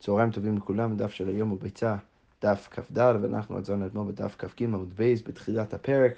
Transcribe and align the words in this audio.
צהריים 0.00 0.30
טובים 0.30 0.56
לכולם, 0.56 0.96
דף 0.96 1.12
של 1.12 1.28
היום 1.28 1.48
הוא 1.48 1.58
ביצה, 1.60 1.96
דף 2.42 2.68
כ"ד, 2.70 2.98
ואנחנו 2.98 3.58
עצרנו 3.58 3.86
אתמול 3.86 4.12
בדף 4.12 4.36
כ"ג 4.38 4.64
עמוד 4.64 4.94
בייס 4.96 5.22
בתחילת 5.26 5.74
הפרק. 5.74 6.12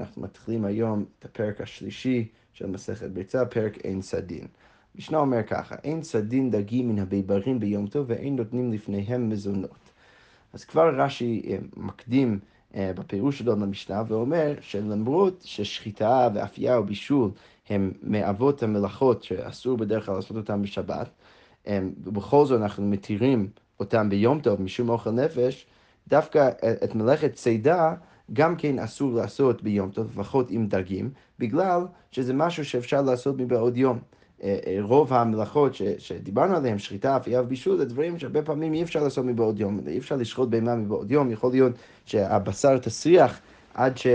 אנחנו 0.00 0.22
מתחילים 0.22 0.64
היום 0.64 1.04
את 1.18 1.24
הפרק 1.24 1.60
השלישי 1.60 2.28
של 2.52 2.66
מסכת 2.66 3.10
ביצה, 3.10 3.46
פרק 3.46 3.76
אין 3.84 4.02
סדין. 4.02 4.46
משנה 4.94 5.18
אומר 5.18 5.42
ככה, 5.42 5.74
אין 5.84 6.02
סדין 6.02 6.50
דגים 6.50 6.88
מן 6.88 6.98
הביברים 6.98 7.60
ביום 7.60 7.86
טוב 7.86 8.04
ואין 8.08 8.36
נותנים 8.36 8.72
לפניהם 8.72 9.28
מזונות. 9.28 9.90
אז 10.52 10.64
כבר 10.64 11.00
רש"י 11.00 11.42
אה, 11.50 11.56
מקדים 11.76 12.38
אה, 12.74 12.92
בפירוש 12.94 13.38
שלו 13.38 13.52
למשנה 13.52 14.02
ואומר 14.08 14.54
שלמרות 14.60 15.42
ששחיטה 15.44 16.28
ואפייה 16.34 16.80
ובישול 16.80 17.30
הם 17.68 17.92
מאבות 18.02 18.62
המלאכות 18.62 19.22
שאסור 19.22 19.76
בדרך 19.76 20.06
כלל 20.06 20.14
לעשות 20.14 20.36
אותם 20.36 20.62
בשבת, 20.62 21.08
ובכל 22.04 22.46
זאת 22.46 22.60
אנחנו 22.60 22.86
מתירים 22.86 23.48
אותם 23.80 24.08
ביום 24.08 24.40
טוב 24.40 24.62
משום 24.62 24.88
אוכל 24.88 25.10
נפש, 25.10 25.66
דווקא 26.08 26.50
את 26.84 26.94
מלאכת 26.94 27.34
צידה 27.34 27.94
גם 28.32 28.56
כן 28.56 28.78
אסור 28.78 29.12
לעשות 29.12 29.62
ביום 29.62 29.90
טוב, 29.90 30.06
לפחות 30.20 30.50
עם 30.50 30.66
דגים, 30.66 31.10
בגלל 31.38 31.86
שזה 32.10 32.34
משהו 32.34 32.64
שאפשר 32.64 33.02
לעשות 33.02 33.38
מבעוד 33.38 33.76
יום. 33.76 33.98
אה, 34.42 34.58
אה, 34.66 34.78
רוב 34.80 35.12
המלאכות 35.12 35.74
ש, 35.74 35.82
שדיברנו 35.98 36.56
עליהן, 36.56 36.78
שחיטה, 36.78 37.16
אפייה 37.16 37.42
ובישול, 37.42 37.78
זה 37.78 37.84
דברים 37.84 38.18
שהרבה 38.18 38.42
פעמים 38.42 38.74
אי 38.74 38.82
אפשר 38.82 39.02
לעשות 39.02 39.24
מבעוד 39.24 39.60
יום, 39.60 39.80
אי 39.86 39.98
אפשר 39.98 40.16
לשחוט 40.16 40.48
בהמה 40.48 40.76
מבעוד 40.76 41.10
יום, 41.10 41.30
יכול 41.30 41.50
להיות 41.50 41.72
שהבשר 42.04 42.78
תסריח 42.78 43.40
עד, 43.74 43.98
ש, 43.98 44.06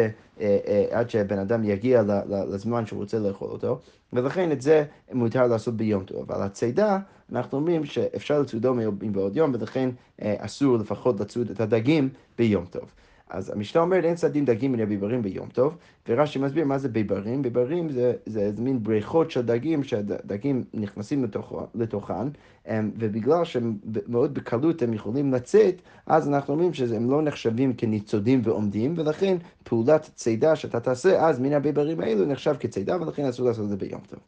אה, 0.41 0.85
עד 0.91 1.09
שבן 1.09 1.39
אדם 1.39 1.63
יגיע 1.63 2.03
לזמן 2.27 2.85
שהוא 2.85 2.99
רוצה 2.99 3.19
לאכול 3.19 3.49
אותו, 3.49 3.79
ולכן 4.13 4.51
את 4.51 4.61
זה 4.61 4.83
מותר 5.13 5.47
לעשות 5.47 5.77
ביום 5.77 6.03
טוב. 6.03 6.31
אבל 6.31 6.41
הצידה, 6.41 6.97
אנחנו 7.31 7.57
אומרים 7.57 7.85
שאפשר 7.85 8.41
לצודו 8.41 8.73
מבעוד 8.73 9.37
יום, 9.37 9.51
ולכן 9.53 9.89
אסור 10.21 10.77
לפחות 10.77 11.19
לצוד 11.19 11.49
את 11.49 11.59
הדגים 11.59 12.09
ביום 12.37 12.65
טוב. 12.65 12.93
אז 13.29 13.49
המשנה 13.49 13.81
אומרת, 13.81 14.03
אין 14.03 14.15
צדים 14.15 14.45
דגים 14.45 14.71
מן 14.71 14.79
הביברים 14.79 15.21
ביום 15.21 15.49
טוב, 15.49 15.77
ורש"י 16.09 16.39
מסביר 16.39 16.65
מה 16.65 16.77
זה 16.77 16.89
ביברים. 16.89 17.41
ביברים 17.41 17.89
זה, 17.89 18.13
זה, 18.25 18.51
מין 18.57 18.83
בריכות 18.83 19.31
של 19.31 19.45
דגים, 19.45 19.83
שהדגים 19.83 20.63
נכנסים 20.73 21.23
לתוך, 21.23 21.53
לתוכן, 21.75 22.27
ובגלל 22.71 23.45
שמאוד 23.45 24.33
בקלות 24.33 24.81
הם 24.81 24.93
יכולים 24.93 25.33
לצאת, 25.33 25.81
אז 26.05 26.27
אנחנו 26.27 26.53
אומרים 26.53 26.73
שהם 26.73 27.11
לא 27.11 27.21
נחשבים 27.21 27.73
כניצודים 27.73 28.41
ועומדים, 28.43 28.93
ולכן 28.97 29.37
פעולת 29.63 30.09
צידה 30.15 30.55
שאתה 30.55 30.79
תעשה, 30.79 31.27
אז 31.27 31.39
מן 31.39 31.53
הביברים 31.53 31.99
האלו 31.99 32.25
נחשב 32.25 32.55
כצידה, 32.59 33.01
ולכן 33.01 33.25
אסור 33.25 33.45
לעשות 33.45 33.63
את 33.63 33.69
זה 33.69 33.77
ביום 33.77 34.01
טוב. 34.09 34.19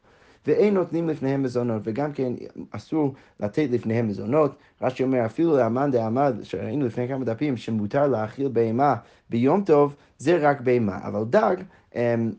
ואין 0.49 0.73
נותנים 0.73 1.09
לפניהם 1.09 1.43
מזונות, 1.43 1.81
וגם 1.85 2.13
כן 2.13 2.33
אסור 2.71 3.13
לתת 3.39 3.67
לפניהם 3.71 4.07
מזונות. 4.07 4.55
רש"י 4.81 5.03
אומר, 5.03 5.25
אפילו 5.25 5.57
לאמן 5.57 5.91
דאמר, 5.91 6.31
שראינו 6.43 6.85
לפני 6.85 7.07
כמה 7.07 7.25
דפים, 7.25 7.57
שמותר 7.57 8.07
להאכיל 8.07 8.47
בהמה 8.47 8.95
ביום 9.29 9.63
טוב, 9.63 9.95
זה 10.17 10.37
רק 10.41 10.61
בהמה. 10.61 10.99
אבל 11.07 11.23
דג, 11.29 11.55
אמ, 11.95 12.31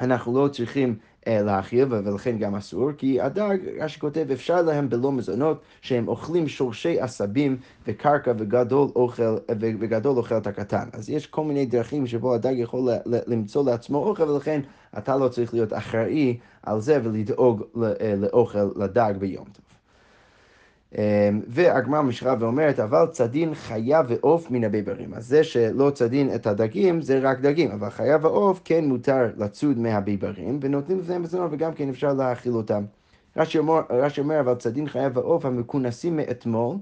אנחנו 0.00 0.42
לא 0.44 0.48
צריכים 0.48 0.96
להאכיל, 1.26 1.86
ולכן 1.90 2.38
גם 2.38 2.54
אסור, 2.54 2.92
כי 2.92 3.20
הדג, 3.20 3.58
רש"י 3.80 4.00
כותב, 4.00 4.26
אפשר 4.32 4.62
להם 4.62 4.88
בלא 4.88 5.12
מזונות, 5.12 5.62
שהם 5.80 6.08
אוכלים 6.08 6.48
שורשי 6.48 7.00
עשבים 7.00 7.56
וקרקע 7.86 8.32
וגדול 8.38 8.88
אוכל, 8.96 9.36
וגדול 9.60 10.16
אוכל 10.16 10.36
את 10.38 10.46
הקטן. 10.46 10.88
אז 10.92 11.10
יש 11.10 11.26
כל 11.26 11.44
מיני 11.44 11.66
דרכים 11.66 12.06
שבו 12.06 12.34
הדג 12.34 12.54
יכול 12.56 12.88
למצוא 13.06 13.64
לעצמו 13.64 13.98
אוכל, 13.98 14.30
ולכן 14.30 14.60
אתה 14.98 15.16
לא 15.16 15.28
צריך 15.28 15.54
להיות 15.54 15.72
אחראי 15.72 16.38
על 16.62 16.80
זה 16.80 16.98
ולדאוג 17.02 17.62
אה, 17.82 18.14
לאוכל 18.16 18.68
לדג 18.76 19.14
ביום 19.18 19.44
טוב. 19.44 19.73
אמ, 20.98 21.40
והגמרא 21.48 22.02
משרה 22.02 22.34
ואומרת, 22.40 22.80
אבל 22.80 23.06
צדין 23.10 23.54
חיה 23.54 24.02
ועוף 24.08 24.50
מן 24.50 24.64
הביברים. 24.64 25.14
אז 25.14 25.26
זה 25.26 25.44
שלא 25.44 25.90
צדין 25.90 26.34
את 26.34 26.46
הדגים, 26.46 27.02
זה 27.02 27.18
רק 27.22 27.40
דגים, 27.40 27.70
אבל 27.70 27.90
חיה 27.90 28.18
ועוף 28.22 28.60
כן 28.64 28.84
מותר 28.84 29.30
לצוד 29.36 29.78
מהביברים, 29.78 30.58
ונותנים 30.62 30.98
לפניהם 30.98 31.22
מזונות 31.22 31.50
וגם 31.52 31.72
כן 31.72 31.88
אפשר 31.88 32.12
להאכיל 32.12 32.52
אותם. 32.52 32.84
רש"י 33.36 33.58
אומר, 33.58 33.80
אומר, 34.18 34.40
אבל 34.40 34.54
צדין 34.54 34.88
חיה 34.88 35.08
ועוף 35.14 35.44
המכונסים 35.44 36.16
מאתמול, 36.16 36.76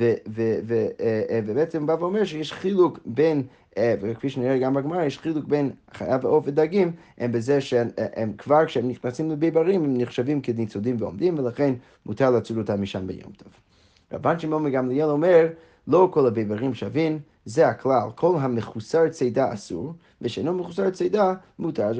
אה, 0.00 0.14
אה, 0.30 1.40
ובעצם 1.46 1.86
בא 1.86 1.96
ואומר 2.00 2.24
שיש 2.24 2.52
חילוק 2.52 3.00
בין, 3.06 3.42
וכפי 3.78 4.28
שנראה 4.28 4.58
גם 4.58 4.74
בגמרא, 4.74 5.04
יש 5.04 5.18
חילוק 5.18 5.44
בין 5.44 5.70
חיה 5.92 6.18
ועוף 6.22 6.44
ודגים, 6.46 6.92
הם 7.18 7.32
בזה 7.32 7.60
שהם 7.60 8.32
כבר 8.38 8.66
כשהם 8.66 8.88
נכנסים 8.88 9.30
לביברים 9.30 9.84
הם 9.84 9.96
נחשבים 9.96 10.40
כניצודים 10.40 10.96
ועומדים, 10.98 11.38
ולכן 11.38 11.74
מותר 12.06 12.30
לצוד 12.30 12.58
אותם 12.58 12.82
משם 12.82 13.06
ביום 13.06 13.32
טוב. 13.36 13.52
רבן 14.12 14.38
שמעון 14.38 14.64
מגמליאל 14.64 15.08
אומר, 15.08 15.46
לא 15.88 16.08
כל 16.12 16.26
הביברים 16.26 16.74
שווים, 16.74 17.18
זה 17.46 17.68
הכלל, 17.68 18.08
כל 18.14 18.36
המחוסר 18.40 19.08
צידה 19.08 19.54
אסור, 19.54 19.92
ושאינו 20.22 20.54
מחוסר 20.54 20.90
צידה 20.90 21.34
מותר. 21.58 21.84
אז 21.84 21.96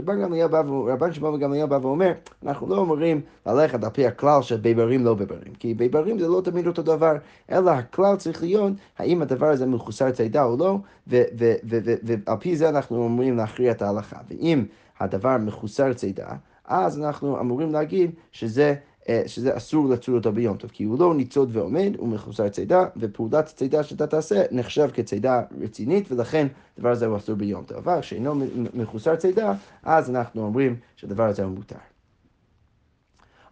רבן 0.89 1.13
שמעון 1.13 1.35
וגמליאל 1.35 1.67
בא 1.67 1.79
ואומר, 1.83 2.13
אנחנו 2.47 2.67
לא 2.69 2.77
אומרים 2.77 3.21
ללכת 3.47 3.85
על 3.85 3.91
פי 3.91 4.07
הכלל 4.07 4.43
של 4.43 4.57
ביברים 4.57 5.05
לא 5.05 5.15
ביברים, 5.15 5.55
כי 5.59 5.75
ביברים 5.75 6.19
זה 6.19 6.29
לא 6.29 6.41
תמיד 6.45 6.67
אותו 6.67 6.83
דבר, 6.83 7.17
אלא 7.51 7.71
הכלל 7.71 8.17
צריך 8.17 8.43
להיות 8.43 8.73
האם 8.99 9.23
הדבר 9.23 9.47
הזה 9.47 9.67
מחוסר 9.67 10.11
צידה 10.11 10.45
או 10.45 10.57
לא, 10.57 10.79
ועל 11.07 12.37
פי 12.41 12.57
זה 12.57 12.69
אנחנו 12.69 12.97
אומרים 12.97 13.37
להכריע 13.37 13.71
את 13.71 13.83
ההלכה. 13.83 14.17
ואם 14.29 14.65
הדבר 15.01 15.37
מחוסר 15.39 15.93
צידה, 15.93 16.29
אז 16.65 17.01
אנחנו 17.01 17.41
אמורים 17.41 17.73
להגיד 17.73 18.11
שזה 18.33 18.75
שזה 19.27 19.57
אסור 19.57 19.89
לצוד 19.89 20.15
אותו 20.15 20.33
ביום 20.33 20.57
טוב, 20.57 20.71
כי 20.71 20.85
הוא 20.85 20.99
לא 20.99 21.15
ניצוד 21.15 21.57
ועומד, 21.57 21.93
הוא 21.99 22.09
מחוסר 22.09 22.49
צידה, 22.49 22.85
ופעולת 22.97 23.49
הצידה 23.49 23.83
שאתה 23.83 24.07
תעשה 24.07 24.43
נחשב 24.51 24.89
כצידה 24.95 25.43
רצינית, 25.61 26.13
ולכן 26.13 26.47
הדבר 26.79 26.91
הזה 26.91 27.07
הוא 27.07 27.17
אסור 27.17 27.35
ביום 27.35 27.65
טוב. 27.65 27.77
אבל 27.77 28.01
כשאינו 28.01 28.35
מחוסר 28.75 29.17
צידה, 29.17 29.53
אז 29.83 30.11
אנחנו 30.11 30.43
אומרים 30.43 30.77
שהדבר 30.97 31.25
הזה 31.25 31.45
הוא 31.45 31.53
מותר. 31.53 31.77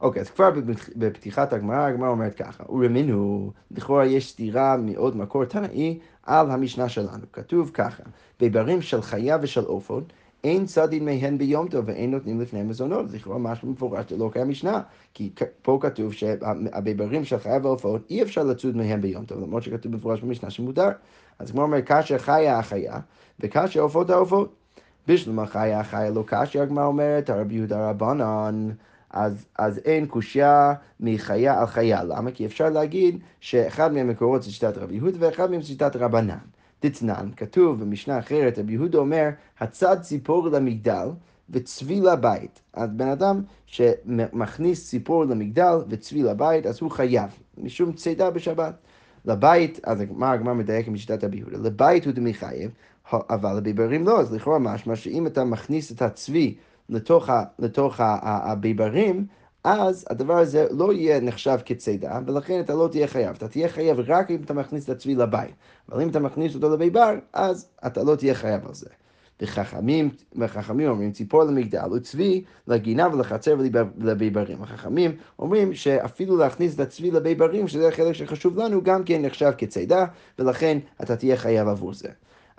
אוקיי, 0.00 0.22
אז 0.22 0.30
כבר 0.30 0.50
בפתיחת 0.96 1.52
הגמרא, 1.52 1.84
הגמרא 1.84 2.08
אומרת 2.08 2.34
ככה, 2.34 2.64
ורמינו, 2.72 3.52
לכאורה 3.70 4.06
יש 4.06 4.30
סתירה 4.30 4.76
מעוד 4.76 5.16
מקור 5.16 5.44
תנאי 5.44 5.98
על 6.22 6.50
המשנה 6.50 6.88
שלנו. 6.88 7.32
כתוב 7.32 7.70
ככה, 7.74 8.02
ביברים 8.40 8.82
של 8.82 9.02
חיה 9.02 9.38
ושל 9.42 9.64
עופות, 9.64 10.12
אין 10.44 10.66
צדין 10.66 11.04
מהן 11.04 11.38
ביום 11.38 11.68
טוב 11.68 11.84
ואין 11.88 12.10
נותנים 12.10 12.40
לפני 12.40 12.62
מזונות, 12.62 13.12
לכאורה 13.12 13.38
משהו 13.38 13.68
מפורש 13.68 14.12
לא 14.12 14.30
קיים 14.32 14.48
משנה, 14.48 14.82
כי 15.14 15.30
פה 15.62 15.78
כתוב 15.80 16.12
שהביברים 16.12 17.24
של 17.24 17.38
חיה 17.38 17.58
ועופות 17.62 18.10
אי 18.10 18.22
אפשר 18.22 18.42
לצוד 18.42 18.76
מהן 18.76 19.00
ביום 19.00 19.24
טוב, 19.24 19.42
למרות 19.42 19.62
שכתוב 19.62 19.94
מפורש 19.94 20.20
במשנה 20.20 20.50
שמותר. 20.50 20.88
אז 21.38 21.50
כמו 21.50 21.62
אומר, 21.62 21.82
כאשר 21.82 22.18
חיה 22.18 22.58
החיה 22.58 22.98
וכאשר 23.40 23.80
עופות 23.80 24.10
העופות. 24.10 24.54
בשלום 25.08 25.38
החיה 25.38 25.80
החיה 25.80 26.10
לא 26.10 26.24
כאשר 26.26 26.62
הגמרא 26.62 26.86
אומרת, 26.86 27.30
הרבי 27.30 27.54
יהודה 27.54 27.90
רבנן. 27.90 28.70
אז, 29.10 29.46
אז 29.58 29.78
אין 29.84 30.06
קושייה 30.06 30.74
מחיה 31.00 31.60
על 31.60 31.66
חיה. 31.66 32.04
למה? 32.04 32.30
כי 32.30 32.46
אפשר 32.46 32.70
להגיד 32.70 33.18
שאחד 33.40 33.92
מהמקורות 33.92 34.42
זה 34.42 34.52
שיטת 34.52 34.78
רבי 34.78 34.94
יהודה 34.94 35.16
ואחד 35.20 35.50
מהם 35.50 35.60
זה 35.60 35.66
שיטת 35.66 35.96
רבנן. 35.96 36.38
דתנן, 36.84 37.28
כתוב 37.36 37.80
במשנה 37.80 38.18
אחרת, 38.18 38.58
רבי 38.58 38.72
יהודה 38.72 38.98
אומר, 38.98 39.28
הצד 39.60 39.96
ציפור 40.00 40.48
למגדל 40.48 41.08
וצבי 41.50 42.00
לבית. 42.00 42.60
אז 42.72 42.90
בן 42.90 43.08
אדם 43.08 43.42
שמכניס 43.66 44.88
ציפור 44.88 45.24
למגדל 45.24 45.76
וצבי 45.88 46.22
לבית, 46.22 46.66
אז 46.66 46.80
הוא 46.80 46.90
חייב, 46.90 47.30
משום 47.58 47.92
צידה 47.92 48.30
בשבת. 48.30 48.74
לבית, 49.24 49.80
אז 49.84 50.02
מה 50.10 50.32
הגמר 50.32 50.52
מדייק 50.52 50.88
עם 50.88 50.96
שיטת 50.96 51.24
רבי 51.24 51.36
יהודה? 51.36 51.58
לבית 51.58 52.04
הוא 52.04 52.12
דמי 52.12 52.34
חייב, 52.34 52.70
אבל 53.12 53.56
לביברים 53.56 54.06
לא, 54.06 54.20
אז 54.20 54.34
לכאורה 54.34 54.58
משמע 54.58 54.96
שאם 54.96 55.26
אתה 55.26 55.44
מכניס 55.44 55.92
את 55.92 56.02
הצבי 56.02 56.54
לתוך, 56.88 57.28
לתוך 57.58 57.94
הביברים, 58.22 59.26
אז 59.64 60.04
הדבר 60.10 60.38
הזה 60.38 60.66
לא 60.70 60.92
יהיה 60.92 61.20
נחשב 61.20 61.58
כצידה, 61.64 62.18
ולכן 62.26 62.60
אתה 62.60 62.74
לא 62.74 62.88
תהיה 62.90 63.06
חייב. 63.06 63.36
אתה 63.36 63.48
תהיה 63.48 63.68
חייב 63.68 63.96
רק 64.06 64.30
אם 64.30 64.40
אתה 64.44 64.54
מכניס 64.54 64.84
את 64.84 64.88
הצבי 64.88 65.14
לבית. 65.14 65.54
אבל 65.88 66.02
אם 66.02 66.08
אתה 66.08 66.20
מכניס 66.20 66.54
אותו 66.54 66.70
לביבר, 66.70 67.14
אז 67.32 67.68
אתה 67.86 68.02
לא 68.02 68.16
תהיה 68.16 68.34
חייב 68.34 68.66
על 68.66 68.74
זה. 68.74 68.86
וחכמים, 69.42 70.10
וחכמים 70.36 70.88
אומרים 70.88 71.12
ציפור 71.12 71.44
למגדל 71.44 71.92
וצבי 71.92 72.44
לגינה 72.68 73.08
ולחצר 73.12 73.56
ולביברים. 73.98 74.62
החכמים 74.62 75.16
אומרים 75.38 75.74
שאפילו 75.74 76.36
להכניס 76.36 76.74
את 76.74 76.80
הצבי 76.80 77.10
לביברים, 77.10 77.68
שזה 77.68 77.88
החלק 77.88 78.12
שחשוב 78.12 78.58
לנו, 78.58 78.82
גם 78.82 79.04
כן 79.04 79.22
נחשב 79.22 79.52
כצידה, 79.58 80.04
ולכן 80.38 80.78
אתה 81.02 81.16
תהיה 81.16 81.36
חייב 81.36 81.68
עבור 81.68 81.94
זה. 81.94 82.08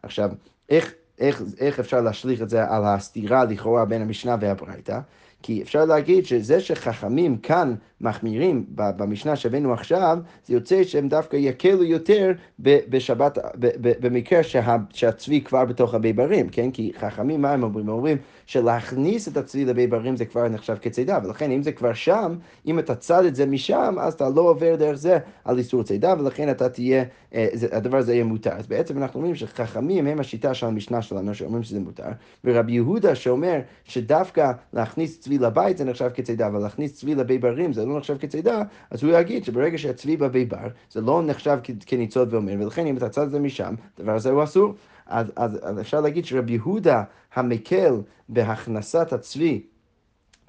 עכשיו, 0.04 0.32
איך, 0.70 0.94
איך, 1.20 1.44
איך 1.60 1.80
אפשר 1.80 2.02
להשליך 2.02 2.42
את 2.42 2.50
זה 2.50 2.70
על 2.70 2.86
הסתירה 2.86 3.46
לכאורה 3.46 3.86
בין 3.86 4.02
המשנה 4.02 4.36
והברייתא? 4.40 5.00
כי 5.46 5.62
אפשר 5.62 5.86
להגיד 5.86 6.26
שזה 6.26 6.62
שחכמים 6.62 7.38
כאן 7.38 7.76
מחמירים 8.02 8.66
במשנה 8.70 9.36
שהבאנו 9.36 9.74
עכשיו, 9.74 10.18
זה 10.46 10.54
יוצא 10.54 10.84
שהם 10.84 11.10
דווקא 11.10 11.36
יקלו 11.36 11.84
יותר 11.84 12.32
בשבת, 12.60 13.38
במקרה 13.80 14.44
שה, 14.44 14.76
שהצבי 14.94 15.42
כבר 15.42 15.66
בתוך 15.66 15.94
הביברים, 15.94 16.50
כן? 16.50 16.72
כי 16.72 16.92
חכמים, 17.00 17.42
מה 17.42 17.52
הם 17.52 17.64
אומרים? 17.64 17.90
הם 17.90 17.96
אומרים 17.96 18.18
שלהכניס 18.46 19.28
את 19.28 19.38
הצבי 19.38 19.66
לביברים 19.66 20.16
זה 20.16 20.26
כבר 20.26 20.48
נחשב 20.48 20.76
כצידה, 20.82 21.20
ולכן 21.24 21.52
אם 21.52 21.64
זה 21.64 21.72
כבר 21.72 21.94
שם, 21.94 22.36
אם 22.68 22.80
אתה 22.80 22.96
צד 22.96 23.26
את 23.26 23.36
זה 23.36 23.46
משם, 23.46 23.96
אז 24.00 24.14
אתה 24.14 24.30
לא 24.30 24.42
עובר 24.42 24.76
דרך 24.76 24.96
זה 24.96 25.18
על 25.46 25.58
איסור 25.58 25.84
צידה, 25.84 26.16
ולכן 26.20 26.50
אתה 26.50 26.70
תהיה, 26.70 27.04
אה, 27.34 27.48
הדבר 27.72 27.98
הזה 27.98 28.14
יהיה 28.14 28.24
מותר. 28.24 28.52
אז 28.52 28.68
בעצם 28.68 28.98
אנחנו 28.98 29.20
אומרים 29.20 29.36
שחכמים 29.36 30.08
הם 30.08 30.20
השיטה 30.20 30.54
של 30.54 30.66
המשנה 30.66 31.02
שלנו, 31.02 31.36
שאומרים 31.36 31.64
שזה 31.64 31.80
מותר, 31.80 32.10
ורבי 32.44 32.72
יהודה 32.72 33.16
שאומר 33.16 33.60
שדווקא 33.84 34.52
להכניס 34.74 35.20
צבי 35.20 35.38
לבית 35.38 35.78
זה 35.78 35.84
נחשב 35.84 36.10
כצידה, 36.14 36.48
אבל 36.48 36.60
להכניס 36.60 36.94
צבי 36.94 37.16
לביברים 37.16 37.74
זה 37.74 37.85
לא 37.86 37.98
נחשב 37.98 38.18
כצידה, 38.18 38.62
אז 38.90 39.04
הוא 39.04 39.12
יגיד 39.12 39.46
שברגע 39.46 39.78
שהצבי 39.78 40.18
בביבר, 40.18 40.68
זה 40.92 41.02
לא 41.02 41.22
נחשב 41.26 41.58
כניצוד 41.86 42.34
ואומר, 42.34 42.54
ולכן 42.60 42.88
אם 42.88 42.98
אתה 42.98 43.10
צד 43.10 43.22
את 43.22 43.32
זה 43.32 43.40
משם, 43.40 43.76
הדבר 43.98 44.16
הזה 44.16 44.30
הוא 44.30 44.44
אסור. 44.44 44.74
אז, 45.08 45.28
אז, 45.36 45.60
אז 45.64 45.80
אפשר 45.80 46.02
להגיד 46.02 46.26
שרבי 46.26 46.54
יהודה 46.54 47.04
המקל 47.36 47.94
בהכנסת 48.30 49.14
הצבי 49.14 49.62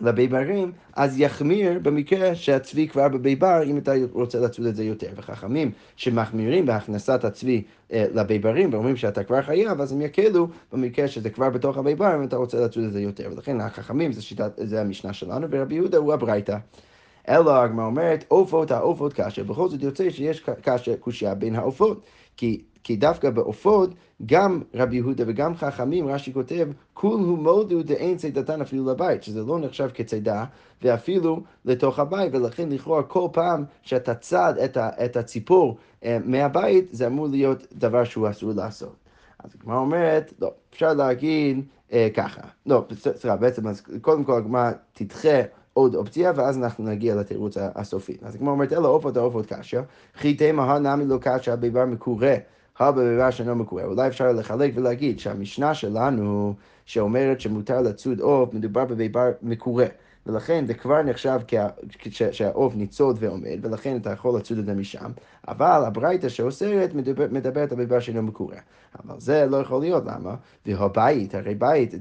לביברים, 0.01 0.73
אז 0.97 1.21
יחמיר 1.21 1.79
במקרה 1.83 2.35
שהצבי 2.35 2.89
כבר 2.89 3.09
בביבר, 3.09 3.63
אם 3.65 3.79
אתה 3.79 3.93
רוצה 4.13 4.41
לצוד 4.41 4.67
את 4.67 4.77
זה 4.77 4.85
יותר. 4.85 5.09
וחכמים 5.17 5.71
שמחמירים 5.97 6.67
בהכנסת 6.67 7.25
הצבי 7.25 7.63
אה, 7.93 8.07
לביברים 8.15 8.73
ואומרים 8.73 8.97
שאתה 8.97 9.25
כבר 9.25 9.43
חייב, 9.43 9.81
אז 9.81 9.93
הם 9.93 10.01
יקלו 10.01 10.49
במקרה 10.73 11.09
שזה 11.09 11.31
כבר 11.31 11.51
בתוך 11.51 11.79
הביבר, 11.79 12.15
אם 12.15 12.25
אתה 12.25 12.37
רוצה 12.37 12.61
לצוד 12.61 12.85
את 12.85 12.93
זה 12.93 13.01
יותר. 13.01 13.29
ולכן 13.33 13.61
החכמים 13.61 14.13
זה, 14.13 14.23
שיטת, 14.23 14.53
זה 14.57 14.81
המשנה 14.81 15.13
שלנו, 15.13 15.47
ורבי 15.51 15.75
יהודה 15.75 15.99
הוא 15.99 16.13
הברייתא. 16.13 16.57
אלא 17.29 17.57
הגמרא 17.57 17.87
אומרת, 17.87 18.25
עופות 18.29 18.71
העופות 18.71 19.13
קשה, 19.13 19.45
בכל 19.45 19.69
זאת 19.69 19.83
יוצא 19.83 20.11
שיש 20.11 20.45
קשה 20.63 20.97
קושייה 20.97 21.35
בין 21.35 21.57
העופות. 21.57 22.03
כי, 22.37 22.63
כי 22.85 22.97
דווקא 22.97 23.31
בעופות, 23.31 23.91
גם 24.27 24.63
רבי 24.75 24.97
יהודה 24.97 25.25
וגם 25.27 25.57
חכמים, 25.57 26.09
רש"י 26.09 26.33
כותב, 26.33 26.69
כולו 26.95 27.37
מודו 27.37 27.83
דאין 27.83 28.17
צידתן 28.17 28.61
אפילו 28.61 28.91
לבית, 28.91 29.23
שזה 29.23 29.43
לא 29.43 29.59
נחשב 29.59 29.89
כצידה, 29.95 30.45
ואפילו 30.83 31.43
לתוך 31.65 31.99
הבית, 31.99 32.35
ולכן 32.35 32.69
לכאורה 32.69 33.03
כל 33.03 33.29
פעם 33.33 33.65
שאתה 33.83 34.15
צד 34.15 34.55
את, 34.65 34.77
ה, 34.77 34.91
את 35.05 35.17
הציפור 35.17 35.77
אה, 36.05 36.19
מהבית, 36.25 36.89
זה 36.91 37.07
אמור 37.07 37.29
להיות 37.29 37.67
דבר 37.73 38.05
שהוא 38.05 38.31
אסור 38.31 38.53
לעשות. 38.53 38.97
אז 39.39 39.51
הגמרא 39.61 39.79
אומרת, 39.79 40.33
לא, 40.41 40.51
אפשר 40.71 40.95
להגיד 40.95 41.65
אה, 41.93 42.09
ככה. 42.15 42.43
לא, 42.67 42.85
סליחה, 42.93 43.37
בעצם, 43.37 43.69
אז 43.69 43.83
קודם 44.01 44.25
כל 44.25 44.39
הגמרא 44.39 44.71
תדחה 44.93 45.41
עוד 45.77 45.95
אופציה, 45.95 46.33
ואז 46.37 46.59
אנחנו 46.59 46.85
נגיע 46.85 47.15
לתירוץ 47.15 47.57
הסופי. 47.75 48.17
אז 48.23 48.37
כמו 48.37 48.51
אומרת, 48.51 48.73
אלא 48.73 48.89
עופות 48.89 49.17
העופות 49.17 49.47
קשה, 49.47 49.81
חיטי 50.17 50.53
מהה 50.53 50.79
נמי 50.79 51.05
לא 51.05 51.19
קשה 51.21 51.57
ביבר 51.57 51.85
מקורה, 51.85 52.35
הבביבר 52.79 53.31
שאינו 53.31 53.55
מקורה. 53.55 53.85
אולי 53.85 54.09
אפשר 54.09 54.33
לחלק 54.33 54.73
ולהגיד 54.75 55.19
שהמשנה 55.19 55.75
שלנו, 55.75 56.55
שאומרת 56.85 57.41
שמותר 57.41 57.81
לצוד 57.81 58.21
עוף, 58.21 58.55
מדובר 58.55 58.85
בביבר 58.85 59.31
מקורה. 59.43 59.87
ולכן 60.27 60.67
זה 60.67 60.75
כבר 60.75 61.03
נחשב 61.03 61.41
שהעוף 62.11 62.75
ניצוד 62.75 63.17
ועומד, 63.21 63.59
ולכן 63.63 63.97
אתה 63.97 64.11
יכול 64.11 64.39
לצוד 64.39 64.59
את 64.59 64.67
זה 64.67 64.75
משם. 64.75 65.11
אבל 65.49 65.83
הברייתא 65.87 66.29
שאוסרת 66.29 66.95
מדבר, 66.95 67.27
מדברת 67.31 67.73
על 67.73 67.79
ביבר 67.79 68.01
שאינו 68.01 68.23
מקורה. 68.23 68.57
אבל 69.05 69.21
זה 69.21 69.47
לא 69.47 69.57
יכול 69.57 69.81
להיות, 69.81 70.05
למה? 70.07 70.35
והבית, 70.67 71.35
הרי 71.35 71.55
בית, 71.55 71.95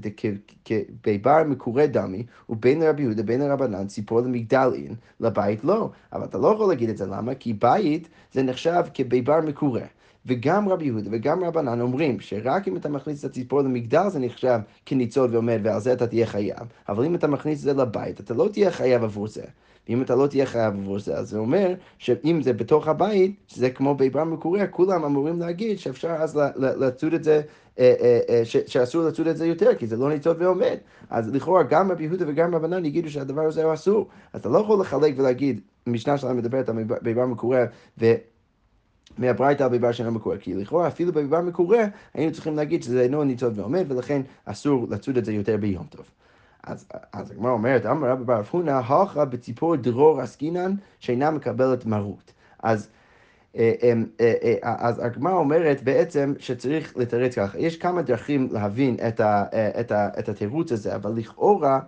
כביבר 0.65 1.43
מקורה 1.47 1.87
דמי, 1.87 2.25
ובין 2.49 2.79
לרבי 2.81 3.03
יהודה, 3.03 3.23
בין 3.23 3.41
לרבנן, 3.41 3.87
ציפור 3.87 4.21
למגדלין, 4.21 4.95
לבית 5.19 5.63
לא. 5.63 5.89
אבל 6.13 6.23
אתה 6.23 6.37
לא 6.37 6.47
יכול 6.47 6.67
להגיד 6.67 6.89
את 6.89 6.97
זה, 6.97 7.05
למה? 7.05 7.35
כי 7.35 7.53
בית 7.53 8.09
זה 8.33 8.43
נחשב 8.43 8.83
כביבר 8.93 9.41
מקורה. 9.41 9.85
וגם 10.25 10.69
רבי 10.69 10.85
יהודה 10.85 11.09
וגם 11.11 11.43
רבנן 11.43 11.81
אומרים 11.81 12.19
שרק 12.19 12.67
אם 12.67 12.77
אתה 12.77 12.89
מכניס 12.89 13.25
את 13.25 13.29
הציפור 13.29 13.61
למגדל 13.61 14.09
זה 14.09 14.19
נחשב 14.19 14.59
כניצוד 14.85 15.33
ועומד 15.33 15.59
ועל 15.63 15.79
זה 15.79 15.93
אתה 15.93 16.07
תהיה 16.07 16.25
חייב. 16.25 16.67
אבל 16.89 17.05
אם 17.05 17.15
אתה 17.15 17.27
מכניס 17.27 17.59
את 17.59 17.63
זה 17.63 17.73
לבית, 17.73 18.19
אתה 18.19 18.33
לא 18.33 18.49
תהיה 18.51 18.71
חייב 18.71 19.03
עבור 19.03 19.27
זה. 19.27 19.43
ואם 19.89 20.01
אתה 20.01 20.15
לא 20.15 20.27
תהיה 20.27 20.45
חייב 20.45 20.73
עבור 20.73 20.99
זה, 20.99 21.17
אז 21.17 21.29
זה 21.29 21.37
אומר 21.37 21.73
שאם 21.97 22.41
זה 22.41 22.53
בתוך 22.53 22.87
הבית, 22.87 23.35
שזה 23.47 23.69
כמו 23.69 23.95
ביבר 23.95 24.23
מקורה, 24.23 24.67
כולם 24.67 25.03
אמורים 25.03 25.39
להגיד 25.39 25.79
שאפשר 25.79 26.09
אז 26.09 26.39
לצוד 26.55 27.13
את 27.13 27.23
זה, 27.23 27.41
אה, 27.79 27.93
אה, 28.01 28.19
אה, 28.29 28.45
שאסור 28.45 29.03
לצוד 29.03 29.27
את 29.27 29.37
זה 29.37 29.45
יותר, 29.45 29.75
כי 29.75 29.87
זה 29.87 29.97
לא 29.97 30.09
ניצוד 30.09 30.41
ועומד. 30.41 30.77
אז 31.09 31.33
לכאורה 31.33 31.63
גם 31.63 31.91
רבי 31.91 32.03
יהודה 32.03 32.25
וגם 32.27 32.55
רבנן 32.55 32.85
יגידו 32.85 33.09
שהדבר 33.09 33.41
הזה 33.41 33.63
הוא 33.63 33.73
אסור. 33.73 34.07
אתה 34.35 34.49
לא 34.49 34.59
יכול 34.59 34.81
לחלק 34.81 35.13
ולהגיד, 35.17 35.61
המשנה 35.87 36.17
שלנו 36.17 36.35
מדברת 36.35 36.69
על 36.69 36.75
ביבר 37.01 37.25
מקורה, 37.25 37.65
ו... 38.01 38.13
מהברייתא 39.17 39.63
על 39.63 39.91
שאינו 39.91 40.11
מקורה, 40.11 40.37
כי 40.37 40.53
לכאורה 40.53 40.87
אפילו 40.87 41.11
בביבר 41.11 41.41
מקורה 41.41 41.85
היינו 42.13 42.31
צריכים 42.31 42.55
להגיד 42.55 42.83
שזה 42.83 43.01
אינו 43.01 43.23
ניצוד 43.23 43.59
ועומד 43.59 43.91
ולכן 43.91 44.21
אסור 44.45 44.87
לצוד 44.89 45.17
את 45.17 45.25
זה 45.25 45.33
יותר 45.33 45.57
ביום 45.57 45.85
טוב. 45.89 46.05
אז, 46.63 46.87
הגמרא 47.13 47.51
אומרת, 47.51 47.85
אמר 47.85 48.09
רבי 48.09 48.23
בר 48.23 48.39
אבחונה, 48.39 48.81
הלכה 48.85 49.25
בציפור 49.25 49.75
דרור 49.75 50.21
עסקינן 50.21 50.73
שאינה 50.99 51.31
מקבלת 51.31 51.85
מרות. 51.85 52.33
אז 52.63 52.89
אה, 53.55 53.73
אה, 53.83 53.93
אה, 54.43 54.75
אז 54.77 54.99
הגמרא 55.05 55.33
אומרת 55.33 55.83
בעצם 55.83 56.33
שצריך 56.39 56.97
לתרץ 56.97 57.35
ככה. 57.35 57.59
יש 57.59 57.77
כמה 57.77 58.01
דרכים 58.01 58.49
להבין 58.51 58.97
את, 59.07 59.19
ה, 59.19 59.43
את, 59.79 59.91
ה, 59.91 60.09
את 60.19 60.29
התירוץ 60.29 60.71
הזה, 60.71 60.95
אבל 60.95 61.11
לכאורה, 61.15 61.79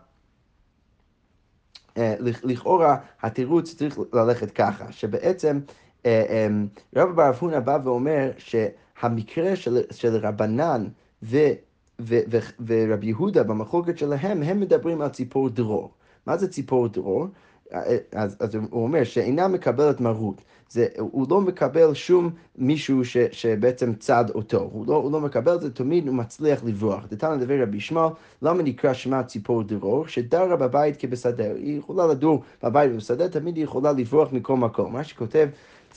לכאורה 2.44 2.98
התירוץ 3.22 3.76
צריך 3.76 4.00
ללכת 4.14 4.52
ככה, 4.52 4.92
שבעצם 4.92 5.60
רב 6.96 7.10
בר 7.16 7.30
אבהונה 7.30 7.60
בא 7.60 7.78
ואומר 7.84 8.32
שהמקרה 8.38 9.56
של, 9.56 9.82
של 9.92 10.16
רבנן 10.16 10.88
ו, 11.24 11.38
ו, 12.02 12.20
ו, 12.32 12.38
ורבי 12.66 13.08
יהודה 13.08 13.44
במחלוקת 13.44 13.98
שלהם, 13.98 14.44
הם 14.44 14.60
מדברים 14.60 15.02
על 15.02 15.10
ציפור 15.10 15.50
דרור. 15.50 15.92
מה 16.26 16.38
זה 16.38 16.48
ציפור 16.48 16.88
דרור? 16.88 17.28
אה, 17.74 17.98
אז, 18.12 18.38
אז 18.40 18.56
הוא 18.56 18.84
אומר 18.84 19.04
שאינה 19.04 19.48
מקבלת 19.48 20.02
מרות. 20.02 20.42
זה, 20.70 20.88
הוא 21.00 21.28
לא 21.30 21.42
מקבל 21.42 21.94
שום 21.94 22.30
מישהו 22.56 23.06
ש, 23.06 23.18
שבעצם 23.32 23.94
צד 23.94 24.26
אותו, 24.36 24.70
הוא 24.72 24.88
לא, 24.88 24.96
הוא 24.96 25.12
לא 25.12 25.22
מקבל 25.22 25.56
את 25.56 25.62
זה, 25.62 25.74
תמיד 25.74 26.08
הוא 26.08 26.16
מצליח 26.16 26.64
לברוח. 26.64 27.06
דתנא 27.10 27.36
דבר 27.36 27.62
רבי 27.62 27.78
ישמעאל, 27.78 28.10
למה 28.42 28.64
נקרא 28.64 28.94
שמה 28.94 29.24
ציפור 29.24 29.64
דרור? 29.64 30.08
שדרה 30.08 30.56
בבית 30.56 30.98
כבשדה, 30.98 31.44
היא 31.44 31.78
יכולה 31.78 32.08
לדור 32.08 32.44
בבית 32.64 32.92
ובשדה, 32.94 33.30
תמיד 33.30 33.56
היא 33.56 33.64
יכולה 33.64 33.92
לברוח 33.92 34.34
מכל 34.34 34.58
מקום. 34.58 34.94
מה 34.94 35.04
שכותב 35.04 35.48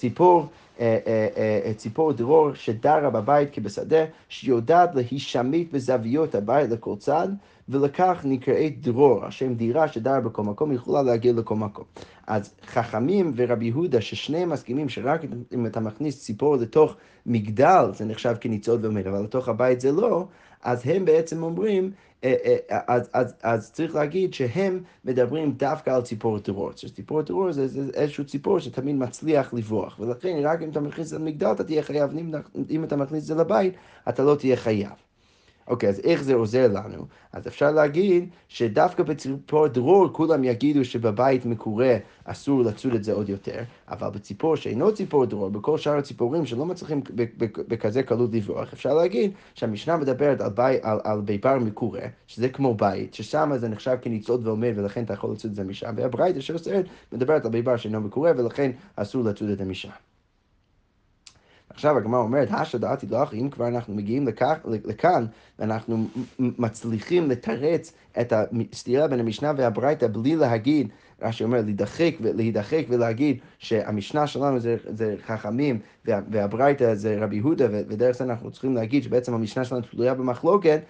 ציפור, 0.00 0.46
אה, 0.80 0.98
אה, 1.06 1.28
אה, 1.36 1.74
ציפור 1.74 2.12
דרור 2.12 2.54
שדרה 2.54 3.10
בבית 3.10 3.48
כבשדה, 3.52 4.04
שיודעת 4.28 4.94
להישמט 4.94 5.66
בזוויות 5.72 6.34
הבית 6.34 6.70
לכל 6.70 6.96
צד, 6.98 7.28
ולכך 7.68 8.20
נקראת 8.24 8.80
דרור, 8.80 9.24
השם 9.24 9.54
דירה 9.54 9.88
שדרה 9.88 10.20
בכל 10.20 10.42
מקום, 10.42 10.72
יכולה 10.72 11.02
להגיע 11.02 11.32
לכל 11.32 11.54
מקום. 11.54 11.84
אז 12.26 12.54
חכמים 12.66 13.32
ורבי 13.36 13.64
יהודה, 13.66 14.00
ששניהם 14.00 14.48
מסכימים 14.48 14.88
שרק 14.88 15.20
אם 15.54 15.66
אתה 15.66 15.80
מכניס 15.80 16.20
ציפור 16.20 16.56
לתוך 16.56 16.96
מגדל, 17.26 17.90
זה 17.94 18.04
נחשב 18.04 18.34
כניצוד 18.40 18.84
ועומד, 18.84 19.06
אבל 19.06 19.22
לתוך 19.22 19.48
הבית 19.48 19.80
זה 19.80 19.92
לא, 19.92 20.26
אז 20.62 20.82
הם 20.84 21.04
בעצם 21.04 21.42
אומרים 21.42 21.92
אה, 22.24 22.34
אה, 22.70 22.80
אז, 22.86 23.10
אז, 23.12 23.34
אז 23.42 23.72
צריך 23.72 23.94
להגיד 23.94 24.34
שהם 24.34 24.82
מדברים 25.04 25.52
דווקא 25.52 25.90
על 25.90 26.02
ציפור 26.02 26.38
טרור. 26.38 26.72
ציפור 26.72 27.22
טרור 27.22 27.52
זה, 27.52 27.68
זה 27.68 27.90
איזשהו 27.94 28.24
ציפור 28.24 28.60
שתמיד 28.60 28.96
מצליח 28.96 29.54
לברוח, 29.54 29.98
ולכן 30.00 30.40
רק 30.42 30.62
אם 30.62 30.70
אתה 30.70 30.80
מכניס 30.80 31.06
את 31.06 31.10
זה 31.10 31.18
למגדל 31.18 31.52
אתה 31.52 31.64
תהיה 31.64 31.82
חייב, 31.82 32.10
אם 32.70 32.84
אתה 32.84 32.96
מכניס 32.96 33.22
את 33.22 33.26
זה 33.26 33.34
לבית 33.34 33.74
אתה 34.08 34.22
לא 34.22 34.34
תהיה 34.34 34.56
חייב. 34.56 35.09
אוקיי, 35.66 35.88
אז 35.88 36.00
איך 36.04 36.22
זה 36.22 36.34
עוזר 36.34 36.68
לנו? 36.72 37.06
אז 37.32 37.46
אפשר 37.46 37.72
להגיד 37.72 38.28
שדווקא 38.48 39.02
בציפור 39.02 39.68
דרור 39.68 40.08
כולם 40.12 40.44
יגידו 40.44 40.84
שבבית 40.84 41.46
מקורה 41.46 41.96
אסור 42.24 42.62
לצוד 42.62 42.94
את 42.94 43.04
זה 43.04 43.12
עוד 43.12 43.28
יותר, 43.28 43.62
אבל 43.88 44.08
בציפור 44.08 44.56
שאינו 44.56 44.94
ציפור 44.94 45.24
דרור, 45.24 45.48
בכל 45.48 45.78
שאר 45.78 45.96
הציפורים 45.96 46.46
שלא 46.46 46.66
מצליחים 46.66 47.00
בכזה 47.44 48.02
קלות 48.02 48.30
לברוח, 48.32 48.72
אפשר 48.72 48.94
להגיד 48.94 49.32
שהמשנה 49.54 49.96
מדברת 49.96 50.40
על, 50.40 50.50
בי, 50.50 50.76
על, 50.82 51.00
על 51.04 51.20
ביבר 51.20 51.58
מקורה, 51.58 52.02
שזה 52.26 52.48
כמו 52.48 52.74
בית, 52.74 53.14
ששם 53.14 53.50
זה 53.56 53.68
נחשב 53.68 53.96
כניצוד 54.02 54.46
ועומד 54.46 54.72
ולכן 54.76 55.04
אתה 55.04 55.12
יכול 55.12 55.32
לצוד 55.32 55.50
את 55.50 55.56
זה 55.56 55.64
משם, 55.64 55.92
והברייתא 55.96 56.40
שאוסרת 56.40 56.84
מדברת 57.12 57.44
על 57.44 57.50
ביבר 57.50 57.76
שאינו 57.76 58.00
מקורה 58.00 58.32
ולכן 58.36 58.70
אסור 58.96 59.24
לצוד 59.24 59.48
את 59.48 59.58
זה 59.58 59.64
משם. 59.64 60.09
עכשיו 61.80 61.96
הגמרא 61.96 62.20
אומרת, 62.20 62.48
השא 62.50 62.78
דעתי 62.78 63.06
לך, 63.10 63.34
אם 63.34 63.48
כבר 63.50 63.68
אנחנו 63.68 63.94
מגיעים 63.94 64.28
לכך, 64.28 64.58
לכאן, 64.64 65.26
ואנחנו 65.58 66.06
מצליחים 66.38 67.30
לתרץ 67.30 67.92
את 68.20 68.32
הסתירה 68.72 69.08
בין 69.08 69.20
המשנה 69.20 69.52
והברייתא 69.56 70.06
בלי 70.12 70.36
להגיד, 70.36 70.88
רש"י 71.22 71.44
אומר, 71.44 71.60
להידחק, 71.64 72.14
להידחק 72.20 72.84
ולהגיד 72.88 73.38
שהמשנה 73.58 74.26
שלנו 74.26 74.60
זה, 74.60 74.76
זה 74.84 75.14
חכמים 75.26 75.78
והברייתא 76.04 76.94
זה 76.94 77.16
רבי 77.20 77.36
יהודה, 77.36 77.66
ודרך 77.70 78.16
זה 78.16 78.24
אנחנו 78.24 78.50
צריכים 78.50 78.74
להגיד 78.74 79.02
שבעצם 79.02 79.34
המשנה 79.34 79.64
שלנו 79.64 79.82
תלויה 79.82 80.14
במחלוקת, 80.14 80.80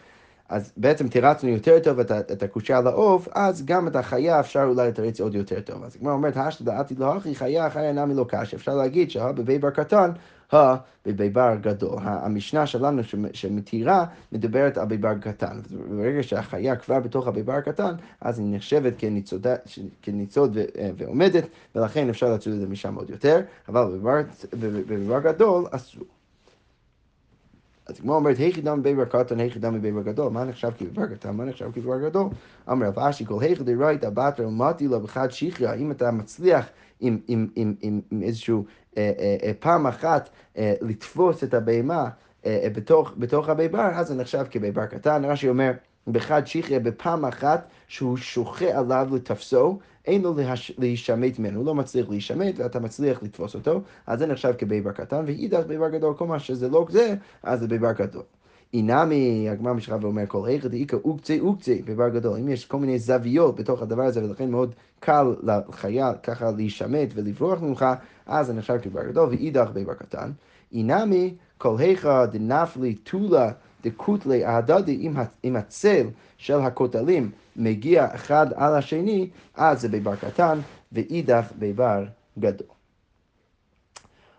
אז 0.49 0.73
בעצם 0.77 1.09
תירצנו 1.09 1.49
יותר 1.49 1.79
טוב 1.79 2.01
את, 2.01 2.13
את 2.13 2.43
הקושייה 2.43 2.79
על 2.79 2.87
העוף, 2.87 3.29
אז 3.35 3.65
גם 3.65 3.89
את 3.89 3.97
החיה 3.97 4.41
אפשר 4.41 4.65
אולי 4.65 4.89
לתרץ 4.89 5.21
עוד 5.21 5.35
יותר 5.35 5.61
טוב. 5.61 5.85
אז 5.85 5.97
הגמרא 5.97 6.13
אומרת, 6.13 6.37
השתא 6.37 6.65
דעתי 6.65 6.95
לא 6.99 7.17
הכי 7.17 7.35
חיה, 7.35 7.71
חיה 7.71 7.93
נמי 7.93 8.15
לא 8.15 8.25
קש. 8.29 8.55
אפשר 8.55 8.75
להגיד 8.75 9.11
שהבבי 9.11 9.59
בר 9.59 9.71
קטן, 9.71 10.11
הבבי 10.53 11.29
בר 11.31 11.55
גדול. 11.61 11.99
המשנה 12.03 12.67
שלנו 12.67 13.05
שמ- 13.05 13.33
שמתירה 13.33 14.05
מדברת 14.33 14.79
על 14.79 14.87
ביבר 14.87 15.19
קטן. 15.19 15.61
ברגע 15.91 16.23
שהחיה 16.23 16.77
כבר 16.77 17.01
בתוך 17.01 17.27
הביבר 17.29 17.61
קטן, 17.61 17.95
אז 18.21 18.39
היא 18.39 18.47
נחשבת 18.51 18.95
כניצוד, 20.03 20.57
ו- 20.57 20.65
ועומדת, 20.97 21.45
ולכן 21.75 22.09
אפשר 22.09 22.35
לצוד 22.35 22.53
את 22.53 22.61
זה 22.61 22.67
משם 22.67 22.95
עוד 22.95 23.11
יותר, 23.11 23.41
אבל 23.69 23.85
בביבר- 23.85 24.23
בביבר 24.61 25.21
גדול 25.21 25.65
אסור. 25.71 26.05
אז 27.87 28.01
הגמרא 28.01 28.17
אומרת, 28.17 28.37
היכי 28.39 28.61
דם 28.61 28.83
בביבר 28.83 29.05
קטן, 29.05 29.41
היכי 29.41 29.59
דם 29.59 29.75
בביבר 29.75 30.03
גדול. 30.03 30.33
מה 30.33 30.45
נחשב 30.45 30.71
כביבר 30.79 31.07
קטן, 31.07 31.37
מה 31.37 31.45
נחשב 31.45 31.71
כביבר 31.73 32.09
גדול? 32.09 32.27
אמר 32.71 32.87
רב 32.87 32.99
אשי, 32.99 33.27
כל 33.27 33.43
היכי 33.43 33.65
דרייתא 33.65 34.11
בתרא 34.11 34.47
ומתי 34.47 34.89
לו 34.89 35.01
בחד 35.01 35.31
שכרא, 35.31 35.75
אם 35.75 35.91
אתה 35.91 36.11
מצליח 36.11 36.67
עם, 37.01 37.19
עם, 37.29 37.47
עם, 37.57 37.75
עם, 37.81 38.01
עם 38.11 38.23
איזשהו 38.23 38.59
אה, 38.59 38.63
אה, 38.63 38.65
אה, 38.65 38.80
פעם 39.61 39.87
אחת 39.87 40.31
אה, 40.57 40.75
לתפוס 40.81 41.45
את 41.45 41.55
הבהמה 41.55 42.09
אה, 42.47 42.61
אה, 42.65 42.71
בתוך, 42.71 43.13
בתוך 43.19 43.49
הביבר, 43.49 43.89
אז 43.95 44.09
זה 44.09 44.15
נחשב 44.15 44.45
כביבר 44.51 44.87
קטן. 44.87 45.25
רש"י 45.25 45.49
אומר, 45.49 45.73
בחד 46.07 46.47
שכרא, 46.47 46.79
בפעם 46.79 47.25
אחת 47.25 47.69
שהוא 47.89 48.17
שוחה 48.17 48.79
עליו 48.79 49.09
לתפסו, 49.15 49.79
אין 50.07 50.23
לו 50.23 50.35
להש- 50.35 50.73
להישמט 50.79 51.39
ממנו, 51.39 51.59
הוא 51.59 51.67
לא 51.67 51.75
מצליח 51.75 52.09
להישמט 52.09 52.55
ואתה 52.59 52.81
מצליח 52.81 53.23
לתפוס 53.23 53.55
אותו, 53.55 53.81
אז 54.07 54.19
זה 54.19 54.27
נחשב 54.27 54.53
כביבר 54.59 54.93
קטן, 54.93 55.25
ואידך 55.27 55.67
ביבר 55.67 55.89
גדול, 55.89 56.15
כל 56.15 56.27
מה 56.27 56.39
שזה 56.39 56.69
לא 56.69 56.87
זה, 56.91 57.15
אז 57.43 57.61
זה 57.61 57.69
ביבר 57.69 57.93
גדול. 57.93 58.23
אינמי, 58.75 59.49
הגמרא 59.51 59.73
משכה 59.73 59.97
ואומר, 60.01 60.23
כל 60.29 60.47
היכא 60.49 60.69
דאיכא 60.69 60.97
אוקצה 61.05 61.37
אוקצה, 61.41 61.75
ביבר 61.85 62.09
גדול. 62.09 62.39
אם 62.39 62.49
יש 62.49 62.65
כל 62.65 62.79
מיני 62.79 62.99
זוויות 62.99 63.57
בתוך 63.57 63.83
הדבר 63.83 64.03
הזה, 64.03 64.25
ולכן 64.25 64.51
מאוד 64.51 64.75
קל 65.01 65.35
לחיה 65.43 66.15
ככה 66.15 66.51
להישמט 66.51 67.09
ולברוח 67.15 67.63
ממך, 67.63 67.87
אז 68.27 68.47
זה 68.47 68.53
נחשב 68.53 68.79
כביבר 68.83 69.07
גדול, 69.09 69.29
ואידך 69.29 69.71
ביבר 69.73 69.95
קטן. 69.95 70.31
אינמי, 70.73 71.35
כל 71.59 71.77
היכא 71.79 72.27
דנפלי 72.27 72.95
טולה 72.95 73.53
דקוטלי 73.85 74.45
ה- 74.45 74.61
אם 75.45 75.57
הצל 75.57 76.07
של 76.37 76.61
הכותלים 76.61 77.31
מגיע 77.57 78.15
אחד 78.15 78.47
על 78.55 78.75
השני, 78.75 79.31
אז 79.55 79.81
זה 79.81 79.89
ביבר 79.89 80.17
קטן, 80.17 80.59
ואידך 80.93 81.53
ביבר 81.59 82.05
גדול. 82.39 82.69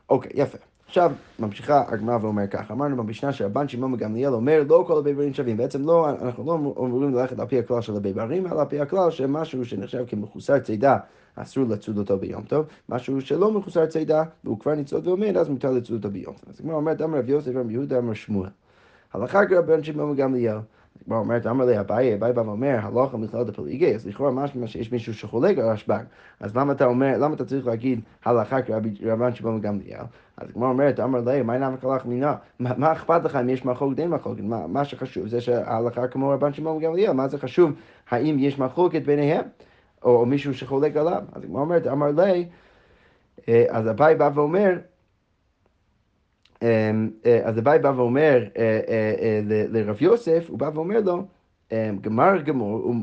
אוקיי, 0.10 0.32
יפה. 0.36 0.71
עכשיו 0.92 1.12
ממשיכה 1.40 1.84
הגמרא 1.88 2.18
ואומר 2.22 2.48
ככה, 2.48 2.74
אמרנו 2.74 2.98
במשנה 2.98 3.34
שרבן 3.34 3.68
שמעון 3.68 3.92
בגמליאל 3.92 4.34
אומר 4.34 4.64
לא 4.70 4.84
כל 4.88 4.98
הביברים 4.98 5.34
שווים, 5.34 5.58
בעצם 5.58 5.86
לא, 5.86 6.10
אנחנו 6.10 6.46
לא 6.46 6.54
אמורים 6.54 7.16
ללכת 7.16 7.40
על 7.40 7.48
פי 7.48 7.60
הכלל 7.60 7.82
של 7.82 7.96
הביברים, 7.96 8.48
אלא 8.48 8.62
על 8.62 8.66
פי 8.66 8.80
הכלל 8.80 9.12
שמשהו 9.12 9.66
שנחשב 9.66 10.04
כמחוסר 10.08 10.60
צידה 10.60 10.98
אסור 11.36 11.66
לצוד 11.70 11.98
אותו 11.98 12.18
ביום 12.18 12.44
טוב, 12.44 12.66
משהו 12.90 13.22
שלא 13.22 13.52
מחוסר 13.52 13.86
צידה 13.86 14.24
והוא 14.44 14.60
כבר 14.60 14.76
ניצוד 14.76 15.08
ועומד, 15.08 15.38
אז 15.38 15.50
מותר 15.50 15.72
לצוד 15.72 15.96
אותו 15.96 16.10
ביום 16.10 16.34
טוב. 16.34 16.50
אז 16.50 16.60
הגמרא 16.60 16.76
אומרת, 16.76 17.02
אמר 17.02 17.18
רב 17.18 17.30
יוסף, 17.30 17.52
אמר 17.56 17.72
יהודה, 17.72 17.98
אמר 17.98 18.14
שמואל. 18.14 18.50
הלכה 19.14 19.46
כרבן 19.46 19.84
שמעון 19.84 20.16
בגמליאל. 20.16 20.58
הגמרא 21.06 21.20
אומרת, 21.20 21.48
אמר 21.48 21.66
לי 21.66 21.80
אביי, 21.80 22.16
אביי 22.16 22.34
בא 22.34 22.42
ואומר, 22.42 22.80
הלכה 22.82 23.18
מכלל 23.18 23.44
דפליגי, 23.44 23.96
אז 23.96 24.08
לכאורה 24.08 24.32
משמע 24.32 24.68
שיש 24.68 24.92
מישהו 24.92 25.14
שחולק 25.14 25.58
על 25.58 25.70
רשב"ג. 25.70 26.04
אז 26.40 26.58
למה 26.58 26.74
אתה 26.74 26.86
אומר, 26.86 27.18
למה 27.18 27.36
אתה 27.36 27.46
צריך 27.46 27.68
להגיד 27.68 28.02
הלכה 28.26 28.62
כרבן 28.62 29.36
שמעון 29.36 29.62
בגמליאל? 29.62 30.04
אז 30.38 30.50
הגמרא 30.50 30.70
אומרת, 30.70 31.00
אמר 31.00 31.20
לי, 31.20 31.42
מה 31.42 31.58
נמק 31.58 31.84
הלך 31.86 32.06
מינה? 32.06 32.36
מה 32.60 32.92
אכפת 32.92 33.24
לך 33.24 33.36
אם 33.36 33.50
יש 33.50 33.66
מחלוקת, 33.66 34.00
אין 34.00 34.10
מחלוקת? 34.10 34.44
מה 34.44 34.86
שחשוב 34.86 35.28
זה 35.28 35.42
שההלכה 35.42 36.08
כמו 36.08 36.30
רבן 36.30 36.54
שמעון 36.54 36.80
בגמליאל, 36.80 37.12
מה 37.12 37.28
זה 37.28 37.38
חשוב? 37.38 37.72
האם 38.10 38.36
יש 38.40 38.60
מחלוקת 38.60 39.02
ביניהם? 39.02 39.44
או 40.04 40.26
מישהו 40.26 40.54
שחולק 40.54 40.98
עליו? 40.98 41.24
אז 41.34 41.44
הגמרא 41.44 41.62
אומרת, 41.62 41.88
אמר 41.88 42.12
לי, 42.12 42.46
אה, 43.50 43.66
אז 43.70 43.90
אביי 43.90 44.16
בא 44.16 44.30
ואומר, 44.34 44.78
אז 47.44 47.60
אביי 47.60 47.80
בא 47.80 47.94
ואומר 47.96 48.44
אה, 48.58 48.80
אה, 48.88 49.14
אה, 49.22 49.40
לרב 49.46 50.02
יוסף, 50.02 50.46
הוא 50.50 50.60
בא 50.60 50.70
ואומר 50.74 51.00
לו, 51.00 51.14
אמ, 51.14 51.24
גמר 52.02 52.42
גמור 52.42 52.96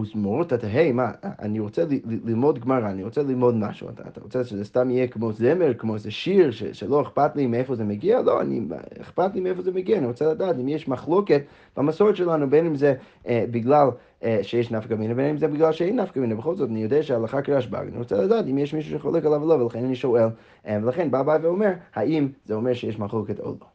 וזמור, 0.00 0.44
תתהה, 0.44 0.92
מה, 0.92 1.10
אני 1.24 1.60
רוצה 1.60 1.84
ללמוד 2.24 2.58
גמרא, 2.58 2.90
אני 2.90 3.04
רוצה 3.04 3.22
ללמוד 3.22 3.54
משהו, 3.54 3.88
אתה, 3.88 4.02
אתה 4.08 4.20
רוצה 4.20 4.44
שזה 4.44 4.64
סתם 4.64 4.90
יהיה 4.90 5.06
כמו 5.06 5.32
זמר, 5.32 5.74
כמו 5.74 5.94
איזה 5.94 6.10
שיר, 6.10 6.50
ש, 6.50 6.64
שלא 6.64 7.02
אכפת 7.02 7.36
לי 7.36 7.46
מאיפה 7.46 7.74
זה 7.74 7.84
מגיע? 7.84 8.22
לא, 8.22 8.40
אני, 8.40 8.60
אכפת 9.00 9.34
לי 9.34 9.40
מאיפה 9.40 9.62
זה 9.62 9.72
מגיע, 9.72 9.98
אני 9.98 10.06
רוצה 10.06 10.30
לדעת 10.30 10.56
אם 10.60 10.68
יש 10.68 10.88
מחלוקת 10.88 11.42
במסורת 11.76 12.16
שלנו, 12.16 12.50
בין 12.50 12.66
אם 12.66 12.76
זה 12.76 12.94
אה, 13.28 13.44
בגלל 13.50 13.88
אה, 14.22 14.38
שיש 14.42 14.70
נפקא 14.70 14.94
מינה, 14.94 15.14
בין 15.14 15.26
אם 15.26 15.36
זה 15.36 15.48
בגלל 15.48 15.72
שאין 15.72 16.00
נפקא 16.00 16.20
מינה, 16.20 16.34
בכל 16.34 16.56
זאת 16.56 16.70
אני 16.70 16.82
יודע 16.82 17.02
שההלכה 17.02 17.42
כרשב"ג, 17.42 17.86
אני 17.88 17.98
רוצה 17.98 18.16
לדעת 18.16 18.46
אם 18.50 18.58
יש 18.58 18.74
מישהו 18.74 18.98
שחולק 18.98 19.24
עליו 19.24 19.42
או 19.42 19.48
לא, 19.48 19.54
ולכן 19.54 19.84
אני 19.84 19.94
שואל, 19.94 20.28
אה, 20.66 20.78
ולכן 20.82 21.10
בא 21.10 21.20
אביי 21.20 21.38
ואומר, 21.42 21.72
האם 21.94 22.28
זה 22.44 22.54
אומר 22.54 22.74
שיש 22.74 22.98
מחלוקת 22.98 23.40
או 23.40 23.54
לא. 23.60 23.73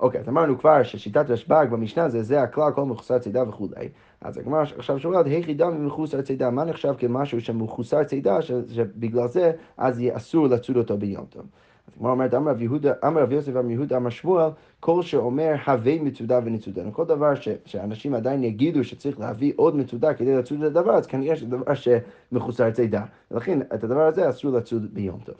אוקיי, 0.00 0.20
אז 0.20 0.28
אמרנו 0.28 0.58
כבר 0.58 0.82
ששיטת 0.82 1.30
רשב"ג 1.30 1.66
במשנה 1.70 2.08
זה, 2.08 2.22
זה 2.22 2.42
הכלל, 2.42 2.72
כל 2.74 2.84
מחוסר 2.84 3.18
צידה 3.18 3.48
וכולי. 3.48 3.88
אז 4.20 4.38
הגמרא 4.38 4.62
עכשיו 4.78 4.98
שואלת, 4.98 5.26
דם 5.56 5.82
ממחוסר 5.82 6.22
צידה, 6.22 6.50
מה 6.50 6.64
נחשב 6.64 6.94
כמשהו 6.98 7.40
שמחוסר 7.40 8.04
צידה, 8.04 8.42
שבגלל 8.42 9.28
זה 9.28 9.52
אז 9.76 10.00
יהיה 10.00 10.16
אסור 10.16 10.46
לצוד 10.46 10.76
אותו 10.76 10.98
ביום 10.98 11.24
טוב. 11.24 11.42
אז 11.88 11.94
הגמרא 11.96 12.10
אומרת, 12.10 12.34
אמר 12.34 12.50
רב 12.50 12.62
יהודה, 12.62 12.92
אמר 13.06 13.22
רב 13.22 13.32
יוסף, 13.32 13.56
אמר 13.56 13.70
יהודה, 13.70 13.96
אמר 13.96 14.10
שמואל, 14.10 14.50
כל 14.80 15.02
שאומר 15.02 15.54
הווה 15.66 16.02
מצודה 16.02 16.40
ונצודנו. 16.44 16.92
כל 16.92 17.04
דבר 17.04 17.34
ש, 17.34 17.48
שאנשים 17.64 18.14
עדיין 18.14 18.44
יגידו 18.44 18.84
שצריך 18.84 19.20
להביא 19.20 19.52
עוד 19.56 19.76
מצודה 19.76 20.14
כדי 20.14 20.36
לצוד 20.36 20.62
את 20.62 20.76
הדבר, 20.76 20.94
אז 20.94 21.06
כנראה 21.06 21.36
שזה 21.36 21.46
דבר 21.46 21.72
שמחוסר 21.74 22.70
צידה. 22.70 23.02
ולכן 23.30 23.58
את 23.74 23.84
הדבר 23.84 24.06
הזה 24.06 24.30
אסור 24.30 24.50
לצוד 24.50 24.94
ביום 24.94 25.18
טוב. 25.24 25.34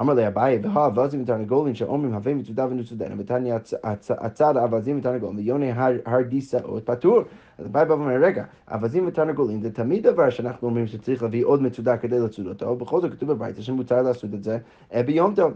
אמר 0.00 0.14
לי 0.14 0.26
אביי, 0.26 0.58
והא 0.62 0.86
אווזים 0.86 1.22
ותרנגולים 1.22 1.74
שאומרים 1.74 2.14
הווה 2.14 2.34
מצודה 2.34 2.66
ונצודנו, 2.70 3.18
ותניא 3.18 3.54
הצ- 3.54 3.74
הצ- 3.84 4.24
הצד 4.24 4.56
האווזים 4.56 4.98
ותרנגולים, 4.98 5.36
ויוני 5.38 5.72
הר 5.72 5.92
הר 6.06 6.22
דיסאות 6.22 6.86
פטור. 6.86 7.20
אז 7.58 7.66
אביי 7.66 7.84
בא 7.84 7.92
ואומר, 7.92 8.14
רגע, 8.22 8.44
אווזים 8.72 9.06
ותרנגולים 9.06 9.60
זה 9.62 9.72
תמיד 9.72 10.06
דבר 10.06 10.30
שאנחנו 10.30 10.68
אומרים 10.68 10.86
שצריך 10.86 11.22
להביא 11.22 11.44
עוד 11.44 11.62
מצודה 11.62 11.96
כדי 11.96 12.20
לצוד 12.20 12.46
אותו, 12.46 12.76
בכל 12.76 13.00
זאת 13.00 13.12
כתוב 13.12 13.32
בברייתא 13.32 13.62
שמותר 13.62 14.02
לעשות 14.02 14.34
את 14.34 14.44
זה 14.44 14.58
אה, 14.94 15.02
ביום 15.02 15.34
טוב, 15.34 15.52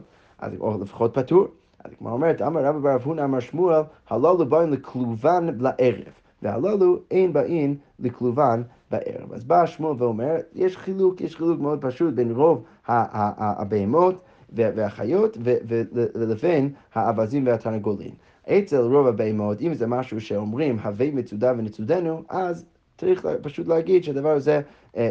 או 0.61 0.79
לפחות 0.83 1.15
פטור. 1.19 1.47
אז 1.85 1.93
הגמרא 1.99 2.13
אומרת, 2.13 2.43
אמר 2.43 2.65
רבא 2.65 2.79
בר 2.79 2.95
אבהונה 2.95 3.25
אמר 3.25 3.41
שמואל, 3.41 3.83
הללו 4.11 4.47
באים 4.47 4.73
לכלובן 4.73 5.47
לערב, 5.59 6.13
והללו 6.43 6.99
אין 7.11 7.33
באים 7.33 7.77
לכלובן 7.99 8.63
בערב. 8.91 9.33
אז 9.33 9.45
בא 9.45 9.67
שמואל 9.67 10.03
ואומר, 10.03 10.35
יש 10.55 10.77
חילוק, 10.77 11.21
יש 11.21 11.37
חילוק 11.37 11.61
מאוד 11.61 11.79
פשוט 11.83 12.15
בין 12.15 12.31
רוב 12.31 12.65
הבהמות 12.89 14.15
וה- 14.53 14.71
והחיות 14.77 15.39
ו- 15.45 15.55
ו- 15.69 15.83
לבין 16.15 16.73
האווזים 16.95 17.47
והתרנגולים. 17.47 18.11
אצל 18.49 18.81
רוב 18.81 19.07
הבהמות, 19.07 19.61
אם 19.61 19.75
זה 19.75 19.87
משהו 19.87 20.21
שאומרים 20.21 20.79
הווי 20.79 21.11
מצודה 21.11 21.53
ונצודנו, 21.59 22.23
אז 22.29 22.65
צריך 22.99 23.27
פשוט 23.43 23.69
להגיד 23.69 24.05
שהדבר 24.05 24.31
הזה 24.31 24.61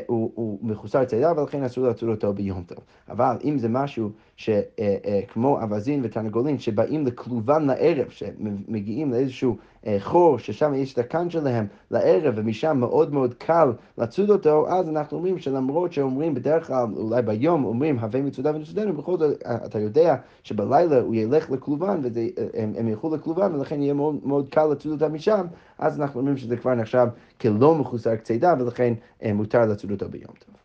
הוא, 0.07 0.31
הוא 0.35 0.59
מחוסר 0.61 1.05
צידה 1.05 1.33
ולכן 1.37 1.63
אסור 1.63 1.87
לעצור 1.87 2.09
אותו 2.09 2.33
ביום 2.33 2.63
טוב. 2.63 2.77
אבל 3.09 3.35
אם 3.43 3.57
זה 3.57 3.69
משהו 3.69 4.09
שכמו 4.37 5.61
אווזים 5.61 6.01
ותרנגולים 6.03 6.59
שבאים 6.59 7.05
לכלובן 7.05 7.65
לערב, 7.65 8.09
שמגיעים 8.09 9.11
לאיזשהו 9.11 9.57
אה, 9.87 9.97
חור 9.99 10.39
ששם 10.39 10.73
יש 10.73 10.93
את 10.93 10.97
הקן 10.97 11.29
שלהם 11.29 11.67
לערב 11.91 12.33
ומשם 12.37 12.77
מאוד 12.77 13.13
מאוד 13.13 13.33
קל 13.33 13.71
לצוד 13.97 14.29
אותו, 14.29 14.67
אז 14.69 14.89
אנחנו 14.89 15.17
אומרים 15.17 15.39
שלמרות 15.39 15.93
שאומרים 15.93 16.33
בדרך 16.33 16.67
כלל, 16.67 16.85
אולי 16.97 17.21
ביום 17.21 17.65
אומרים 17.65 17.99
הווי 17.99 18.21
מצודה 18.21 18.55
ונצודנו, 18.55 18.93
בכל 18.93 19.17
זאת 19.17 19.43
אה, 19.45 19.55
אתה 19.65 19.79
יודע 19.79 20.15
שבלילה 20.43 20.99
הוא 20.99 21.15
ילך 21.15 21.51
לכלובן 21.51 22.01
והם 22.03 22.73
הם 22.77 22.87
ילכו 22.87 23.15
לכלובן 23.15 23.55
ולכן 23.55 23.81
יהיה 23.81 23.93
מאוד, 23.93 24.15
מאוד 24.23 24.49
קל 24.49 24.65
לצוד 24.65 24.91
אותם 24.91 25.13
משם, 25.13 25.45
אז 25.79 26.01
אנחנו 26.01 26.19
אומרים 26.19 26.37
שזה 26.37 26.57
כבר 26.57 26.75
נחשב 26.75 27.07
כלא 27.41 27.75
מחוסר 27.75 28.15
צידה 28.15 28.53
ולכן 28.59 28.93
אה, 29.23 29.33
מותר 29.33 29.65
לצוד 29.75 29.91
אותו 29.91 30.09
ביום 30.09 30.33
טוב. 30.45 30.55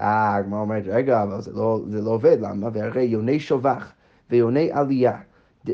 אה, 0.00 0.36
הגמרא 0.36 0.60
אומרת, 0.60 0.82
רגע, 0.86 1.22
אבל 1.22 1.40
זה 1.40 1.52
לא, 1.52 1.80
זה 1.88 2.00
לא 2.02 2.10
עובד, 2.10 2.36
למה? 2.40 2.68
והרי 2.72 3.02
יוני 3.02 3.40
שובח 3.40 3.92
ויוני 4.30 4.72
עלייה, 4.72 5.20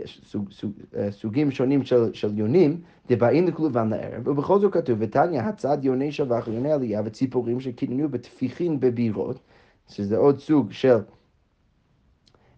סוג, 0.06 0.50
סוג, 0.50 0.72
אה, 0.96 1.10
סוגים 1.10 1.50
שונים 1.50 1.84
של, 1.84 2.12
של 2.12 2.38
יונים, 2.38 2.80
דבאים 3.08 3.46
לכלובן 3.46 3.88
לערב, 3.88 4.28
ובכל 4.28 4.58
זאת 4.58 4.72
כתוב, 4.72 4.98
ותניא 5.00 5.40
הצד 5.40 5.78
יוני 5.84 6.12
שובח 6.12 6.48
ויוני 6.48 6.72
עלייה 6.72 7.02
וציפורים 7.04 7.60
שכיננו 7.60 8.08
בתפיחין 8.08 8.80
בבירות, 8.80 9.38
שזה 9.88 10.16
עוד 10.16 10.38
סוג 10.38 10.72
של, 10.72 10.98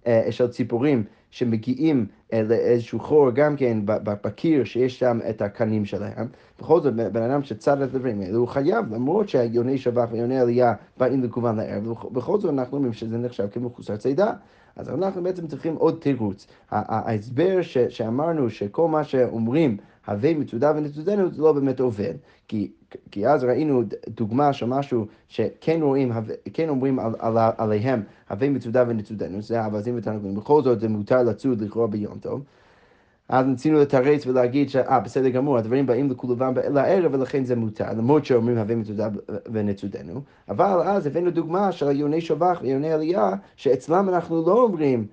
אה, 0.06 0.26
של 0.30 0.48
ציפורים 0.48 1.04
שמגיעים 1.30 2.06
לאיזשהו 2.32 3.00
חור 3.00 3.30
גם 3.30 3.56
כן 3.56 3.78
בקיר 3.84 4.64
שיש 4.64 4.98
שם 4.98 5.18
את 5.30 5.42
הקנים 5.42 5.84
שלהם. 5.84 6.26
בכל 6.60 6.80
זאת, 6.80 6.94
בן 6.94 7.22
אדם 7.22 7.42
שצד 7.42 7.82
את 7.82 7.94
הדברים 7.94 8.20
האלה, 8.20 8.36
הוא 8.36 8.48
חייב, 8.48 8.94
למרות 8.94 9.28
שהיוני 9.28 9.78
שבח 9.78 10.08
ויוני 10.12 10.40
עלייה 10.40 10.74
באים 10.96 11.22
לכוון 11.22 11.56
לערב, 11.56 11.84
בכל 12.12 12.40
זאת 12.40 12.50
אנחנו 12.50 12.76
אומרים 12.76 12.92
שזה 12.92 13.18
נחשב 13.18 13.46
כמחוסר 13.52 13.96
צידה. 13.96 14.32
אז 14.76 14.88
אנחנו 14.88 15.22
בעצם 15.22 15.46
צריכים 15.46 15.74
עוד 15.74 15.98
תירוץ. 16.00 16.46
ההסבר 16.70 17.58
שאמרנו 17.88 18.50
שכל 18.50 18.88
מה 18.88 19.04
שאומרים, 19.04 19.76
הווי 20.06 20.34
מצודה 20.34 20.72
ונצודנו, 20.76 21.30
זה 21.30 21.42
לא 21.42 21.52
באמת 21.52 21.80
עובד. 21.80 22.14
כי, 22.48 22.72
כי 23.10 23.26
אז 23.26 23.44
ראינו 23.44 23.82
דוגמה 24.08 24.52
של 24.52 24.66
משהו 24.66 25.06
שכן 25.28 25.82
רואים, 25.82 26.12
כן 26.52 26.68
אומרים 26.68 26.98
על, 26.98 27.12
על, 27.18 27.36
עליהם, 27.58 28.02
הווי 28.30 28.48
מצודה 28.48 28.84
ונצודנו, 28.88 29.42
זה 29.42 29.64
אווזים 29.64 29.94
ותרנגולים, 29.98 30.36
בכל 30.36 30.62
זאת 30.62 30.80
זה 30.80 30.88
מותר 30.88 31.22
לצוד 31.22 31.60
לכאורה 31.60 31.86
ביום 31.86 32.18
טוב. 32.18 32.42
אז 33.28 33.46
ניסינו 33.46 33.78
לתרץ 33.78 34.26
ולהגיד 34.26 34.70
שאה, 34.70 35.00
בסדר 35.00 35.28
גמור, 35.28 35.58
הדברים 35.58 35.86
באים 35.86 36.10
לכולבם 36.10 36.54
לערב 36.56 37.14
ולכן 37.14 37.44
זה 37.44 37.56
מותר, 37.56 37.92
למרות 37.96 38.24
שאומרים 38.24 38.58
הווה 38.58 38.76
מצודה 38.76 39.08
ונצודנו, 39.52 40.22
אבל 40.48 40.82
אז 40.84 41.06
הבאנו 41.06 41.30
דוגמה 41.30 41.72
של 41.72 41.90
יוני 41.90 42.20
שובח 42.20 42.60
ויוני 42.62 42.92
עלייה, 42.92 43.32
שאצלם 43.56 44.08
אנחנו 44.08 44.42
לא 44.46 44.62
אומרים 44.62 45.06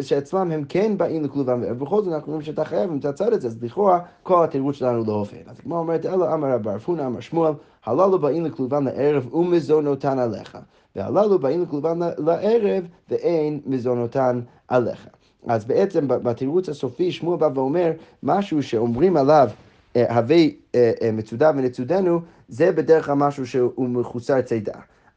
שאצלם 0.00 0.50
הם 0.50 0.64
כן 0.68 0.98
באים 0.98 1.24
לכלובם, 1.24 1.62
ובכל 1.68 2.02
זאת 2.02 2.12
אנחנו 2.12 2.32
אומרים 2.32 2.42
שאתה 2.42 2.64
חייב 2.64 2.90
אם 2.90 2.98
אתה 2.98 3.12
צד 3.12 3.32
את 3.32 3.40
זה, 3.40 3.48
אז 3.48 3.62
לכאורה 3.62 4.00
כל 4.22 4.44
התירוץ 4.44 4.76
שלנו 4.76 5.04
לא 5.04 5.12
עובד. 5.12 5.48
אז 5.48 5.60
כמו 5.60 5.78
אומרת, 5.78 6.06
אלא 6.06 6.34
אמר 6.34 6.48
רב 6.48 6.68
רפונה 6.68 7.06
אמר 7.06 7.20
שמואל, 7.20 7.52
הללו 7.86 8.18
באים 8.18 8.44
לכלובם 8.44 8.86
לערב 8.86 9.34
ומזונותן 9.34 10.18
עליך, 10.18 10.58
והללו 10.96 11.38
באים 11.38 11.62
לכלובם 11.62 12.02
לערב 12.18 12.84
ואין 13.10 13.60
מזונותן 13.66 14.40
עליך. 14.68 15.08
אז 15.46 15.64
בעצם 15.64 16.08
בתירוץ 16.08 16.68
הסופי 16.68 17.12
שמואל 17.12 17.38
בא 17.38 17.48
ואומר 17.54 17.92
משהו 18.22 18.62
שאומרים 18.62 19.16
עליו 19.16 19.48
אה, 19.96 20.14
הווי 20.14 20.56
אה, 20.74 20.92
אה, 21.02 21.12
מצודה 21.12 21.50
ונצודנו, 21.56 22.20
זה 22.48 22.72
בדרך 22.72 23.06
כלל 23.06 23.14
משהו 23.14 23.46
שהוא 23.46 23.88
מחוסר 23.88 24.42
צידה. 24.42 24.72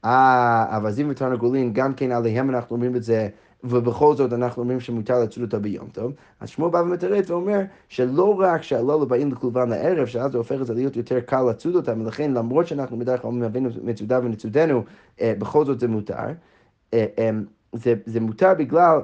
אה, 0.05 0.77
אווזים 0.77 1.09
ותרנגולין, 1.09 1.73
גם 1.73 1.93
כן 1.93 2.11
עליהם 2.11 2.49
אנחנו 2.49 2.75
אומרים 2.75 2.95
את 2.95 3.03
זה, 3.03 3.27
ובכל 3.63 4.15
זאת 4.15 4.33
אנחנו 4.33 4.61
אומרים 4.61 4.79
שמותר 4.79 5.19
לצוד 5.19 5.43
אותה 5.43 5.59
ביום 5.59 5.87
טוב. 5.91 6.11
אז 6.39 6.49
שמואל 6.49 6.71
בא 6.71 6.77
ומתרץ 6.77 7.29
ואומר 7.29 7.59
שלא 7.89 8.35
רק 8.39 8.63
שהלולו 8.63 9.05
באים 9.07 9.31
לכלובן 9.31 9.69
לערב, 9.69 10.05
שאז 10.05 10.31
זה 10.31 10.37
הופך 10.37 10.61
את 10.61 10.65
זה 10.65 10.73
להיות 10.73 10.95
יותר 10.95 11.19
קל 11.19 11.43
לצוד 11.49 11.75
אותם, 11.75 12.01
ולכן 12.01 12.31
למרות 12.31 12.67
שאנחנו 12.67 12.99
בדרך 12.99 13.21
כלל 13.21 13.31
אומרים 13.31 13.67
מצודה 13.83 14.19
ונצודנו, 14.23 14.83
בכל 15.21 15.65
זאת 15.65 15.79
זה 15.79 15.87
מותר. 15.87 16.15
זה, 17.73 17.93
זה 18.05 18.19
מותר 18.19 18.53
בגלל 18.57 18.99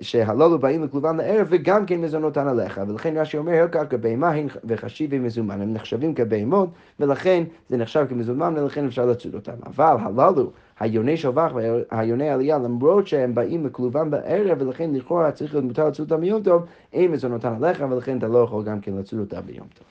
שהלולו 0.00 0.58
באים 0.58 0.84
לכלובם 0.84 1.16
לערב 1.16 1.46
וגם 1.50 1.86
כן 1.86 2.00
מזונותן 2.00 2.48
עליך, 2.48 2.80
ולכן 2.88 3.16
רש"י 3.16 3.38
אומר, 3.38 3.52
הלקח 3.52 3.82
כבהמה 3.90 4.32
וחשיבי 4.64 5.18
מזומן, 5.18 5.60
הם 5.60 5.72
נחשבים 5.72 6.14
כבהמות, 6.14 6.68
ולכן 7.00 7.44
זה 7.68 7.76
נחשב 7.76 8.06
כמזומן 8.08 8.54
ולכן 8.56 8.86
אפשר 8.86 9.06
לצוד 9.06 9.34
אותם. 9.34 9.52
אבל 9.66 9.96
הללו, 10.00 10.50
היוני 10.80 11.16
שבח 11.16 11.52
והיוני 11.54 12.30
עלייה, 12.30 12.58
למרות 12.58 13.06
שהם 13.06 13.34
באים 13.34 13.66
לכלובם 13.66 14.10
בערב, 14.10 14.62
ולכן 14.62 14.94
לכאורה 14.94 15.32
צריך 15.32 15.54
להיות 15.54 15.64
מותר 15.64 15.88
לצוד 15.88 16.12
אותם 16.12 16.20
ביום 16.20 16.42
טוב, 16.42 16.66
אין 16.92 17.10
מזונותן 17.10 17.54
עליך, 17.54 17.84
ולכן 17.90 18.18
אתה 18.18 18.28
לא 18.28 18.38
יכול 18.38 18.64
גם 18.64 18.80
כן 18.80 18.96
לצוד 18.96 19.20
אותם 19.20 19.40
ביום 19.46 19.66
טוב. 19.74 19.86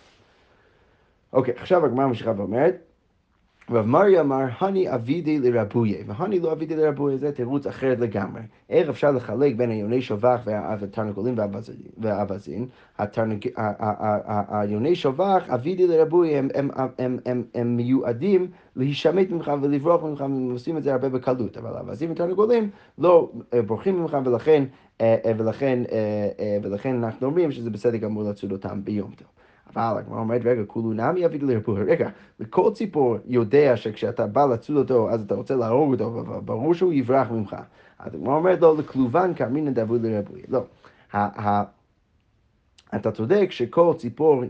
אוקיי, 1.33 1.53
עכשיו 1.57 1.85
הגמרא 1.85 2.07
ממשיכה 2.07 2.33
ואומרת, 2.37 2.86
רב 3.71 3.85
מריה 3.85 4.21
אמר, 4.21 4.45
הני 4.59 4.95
אבידי 4.95 5.39
לרבויה, 5.39 5.97
והני 6.07 6.39
לא 6.39 6.51
אבידי 6.51 6.75
לרבויה, 6.75 7.17
זה 7.17 7.31
תירוץ 7.31 7.67
אחר 7.67 7.93
לגמרי. 7.99 8.41
איך 8.69 8.89
אפשר 8.89 9.11
לחלק 9.11 9.55
בין 9.55 9.69
היוני 9.69 10.01
שבח 10.01 10.41
והתרנגולים 10.45 11.35
והאווזים? 11.97 12.67
היוני 14.49 14.95
שבח, 14.95 15.49
אבידי 15.49 15.87
לרבויה, 15.87 16.41
הם 17.55 17.77
מיועדים 17.77 18.47
להישמט 18.75 19.29
ממך 19.29 19.51
ולברוח 19.61 20.03
ממך, 20.03 20.21
והם 20.21 20.51
עושים 20.51 20.77
את 20.77 20.83
זה 20.83 20.93
הרבה 20.93 21.09
בקלות, 21.09 21.57
אבל 21.57 21.75
האווזים 21.75 22.11
ותרנגולים 22.11 22.69
לא 22.97 23.31
אה, 23.53 23.61
בורחים 23.61 24.01
ממך, 24.01 24.17
אה, 25.01 25.15
אה, 25.21 25.31
ולכן 26.63 27.03
אנחנו 27.03 27.27
אומרים 27.27 27.51
שזה 27.51 27.69
בסדר 27.69 27.97
גמור 27.97 28.23
לצוד 28.23 28.51
אותם 28.51 28.83
ביום 28.83 29.11
טוב. 29.11 29.36
אבל 29.75 29.97
הגמרא 29.97 30.19
אומרת, 30.19 30.41
רגע, 30.45 30.61
כולו 30.67 30.93
נמי 30.93 31.25
אביד 31.25 31.43
לרפואה. 31.43 31.81
רגע, 31.81 32.09
וכל 32.39 32.71
ציפור 32.73 33.17
יודע 33.25 33.77
שכשאתה 33.77 34.27
בא 34.27 34.45
לצוד 34.45 34.77
אותו, 34.77 35.09
אז 35.09 35.21
אתה 35.21 35.35
רוצה 35.35 35.55
להרוג 35.55 35.91
אותו, 35.91 36.19
אבל 36.19 36.39
ברור 36.39 36.73
שהוא 36.73 36.93
יברח 36.93 37.31
ממך. 37.31 37.55
אז 37.99 38.15
הגמרא 38.15 38.35
אומרת 38.35 38.61
לו, 38.61 38.75
לכלובן 38.75 39.33
כאמרינא 39.33 39.71
דאבוד 39.71 40.05
לרפואה. 40.05 40.41
לא. 40.47 40.63
אתה 42.95 43.11
צודק 43.11 43.47
שכל 43.51 43.93
ציפור 43.97 44.43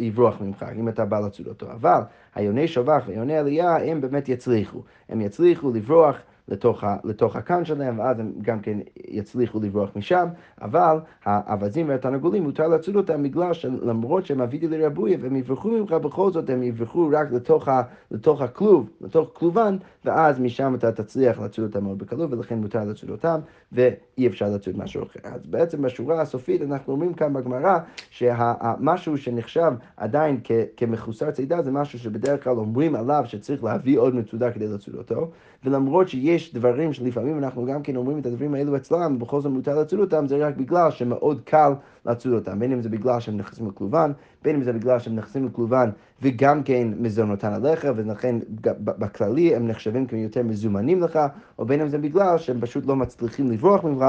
יברוח 0.00 0.40
ממך, 0.40 0.66
אם 0.76 0.88
אתה 0.88 1.04
בא 1.04 1.20
לצוד 1.20 1.46
אותו, 1.46 1.72
אבל 1.72 2.00
היוני 2.34 2.68
שבח 2.68 3.02
ויוני 3.06 3.36
עלייה, 3.36 3.76
הם 3.76 4.00
באמת 4.00 4.28
יצליחו. 4.28 4.82
הם 5.08 5.20
יצליחו 5.20 5.70
לברוח 5.70 6.16
לתוך, 6.50 6.84
לתוך 7.04 7.36
הקן 7.36 7.64
שלהם, 7.64 7.98
ואז 7.98 8.20
הם 8.20 8.32
גם 8.42 8.60
כן 8.60 8.78
יצליחו 9.08 9.60
לברוח 9.60 9.90
משם, 9.96 10.28
אבל 10.62 10.98
האווזים 11.24 11.88
והתנגולים 11.88 12.42
מותר 12.42 12.68
לצוד 12.68 12.96
אותם 12.96 13.22
בגלל 13.22 13.52
שלמרות 13.52 14.26
שהם 14.26 14.40
אבידי 14.40 14.68
לרבויה 14.68 15.18
והם 15.20 15.36
יברחו 15.36 15.68
ממך, 15.68 15.92
בכל 15.92 16.30
זאת 16.30 16.50
הם 16.50 16.62
יברחו 16.62 17.08
רק 17.12 17.32
לתוך, 17.32 17.68
ה, 17.68 17.82
לתוך 18.10 18.40
הכלוב, 18.40 18.90
לתוך 19.00 19.30
כלובן, 19.32 19.76
ואז 20.04 20.40
משם 20.40 20.74
אתה 20.74 20.92
תצליח 20.92 21.40
לצוד 21.40 21.64
אותם 21.64 21.84
מאוד 21.84 21.98
בקלות, 21.98 22.32
ולכן 22.32 22.58
מותר 22.58 22.84
לצוד 22.84 23.10
אותם, 23.10 23.40
ואי 23.72 24.26
אפשר 24.26 24.48
לצוד 24.48 24.78
משהו 24.78 25.02
אחר. 25.02 25.20
אז 25.22 25.46
בעצם 25.46 25.82
בשורה 25.82 26.20
הסופית 26.20 26.62
אנחנו 26.62 26.92
אומרים 26.92 27.14
כאן 27.14 27.32
בגמרא, 27.32 27.78
שמשהו 28.10 29.18
שנחשב 29.18 29.72
עדיין 29.96 30.40
כ, 30.44 30.52
כמחוסר 30.76 31.30
צידה 31.30 31.62
זה 31.62 31.70
משהו 31.70 31.98
שבדרך 31.98 32.44
כלל 32.44 32.56
אומרים 32.56 32.94
עליו 32.94 33.22
שצריך 33.26 33.64
להביא 33.64 33.98
עוד 33.98 34.14
מצודה 34.14 34.50
כדי 34.50 34.68
לצוד 34.68 34.94
אותו, 34.94 35.30
ולמרות 35.64 36.08
שיש 36.08 36.54
דברים 36.54 36.92
שלפעמים 36.92 37.38
אנחנו 37.38 37.64
גם 37.64 37.82
כן 37.82 37.96
אומרים 37.96 38.18
את 38.18 38.26
הדברים 38.26 38.54
האלו 38.54 38.76
אצלם, 38.76 39.16
ובכל 39.16 39.40
זאת 39.40 39.52
מותר 39.52 39.80
לצוד 39.80 40.00
אותם, 40.00 40.26
זה 40.26 40.46
רק 40.46 40.56
בגלל 40.56 40.90
שמאוד 40.90 41.40
קל 41.44 41.72
לצוד 42.06 42.32
אותם, 42.32 42.58
בין 42.58 42.72
אם 42.72 42.82
זה 42.82 42.88
בגלל 42.88 43.20
שהם 43.20 43.36
נכנסים 43.36 43.68
לכלובן, 43.68 44.12
בין 44.44 44.56
אם 44.56 44.62
זה 44.62 44.72
בגלל 44.72 44.98
שהם 44.98 45.16
נכנסים 45.16 45.46
לכלובן 45.46 45.90
וגם 46.22 46.62
כן 46.62 46.88
מזון 46.98 47.30
אותן 47.30 47.52
עליך, 47.52 47.86
ולכן 47.96 48.36
בכללי 48.80 49.56
הם 49.56 49.68
נחשבים 49.68 50.06
כיותר 50.06 50.42
מזומנים 50.42 51.02
לך, 51.02 51.18
או 51.58 51.64
בין 51.66 51.80
אם 51.80 51.88
זה 51.88 51.98
בגלל 51.98 52.38
שהם 52.38 52.60
פשוט 52.60 52.86
לא 52.86 52.96
מצליחים 52.96 53.50
לברוח 53.50 53.84
ממך, 53.84 54.04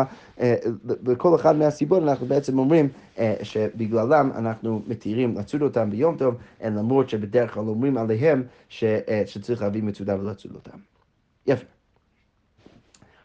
וכל 1.05 1.29
אה, 1.29 1.35
אחד 1.35 1.55
מהסיבות 1.55 2.03
אנחנו 2.03 2.25
בעצם 2.25 2.59
אומרים 2.59 2.87
אה, 3.19 3.35
שבגללם 3.43 4.31
אנחנו 4.35 4.81
מתירים 4.87 5.37
לצוד 5.37 5.61
אותם 5.61 5.89
ביום 5.89 6.17
טוב, 6.17 6.35
למרות 6.61 7.09
שבדרך 7.09 7.53
כלל 7.53 7.67
אומרים 7.67 7.97
עליהם 7.97 8.43
אה, 8.83 9.23
שצריך 9.25 9.61
להביא 9.61 9.83
מצודה 9.83 10.19
ולצוד 10.19 10.51
אותם. 10.55 10.77
יפה. 11.47 11.80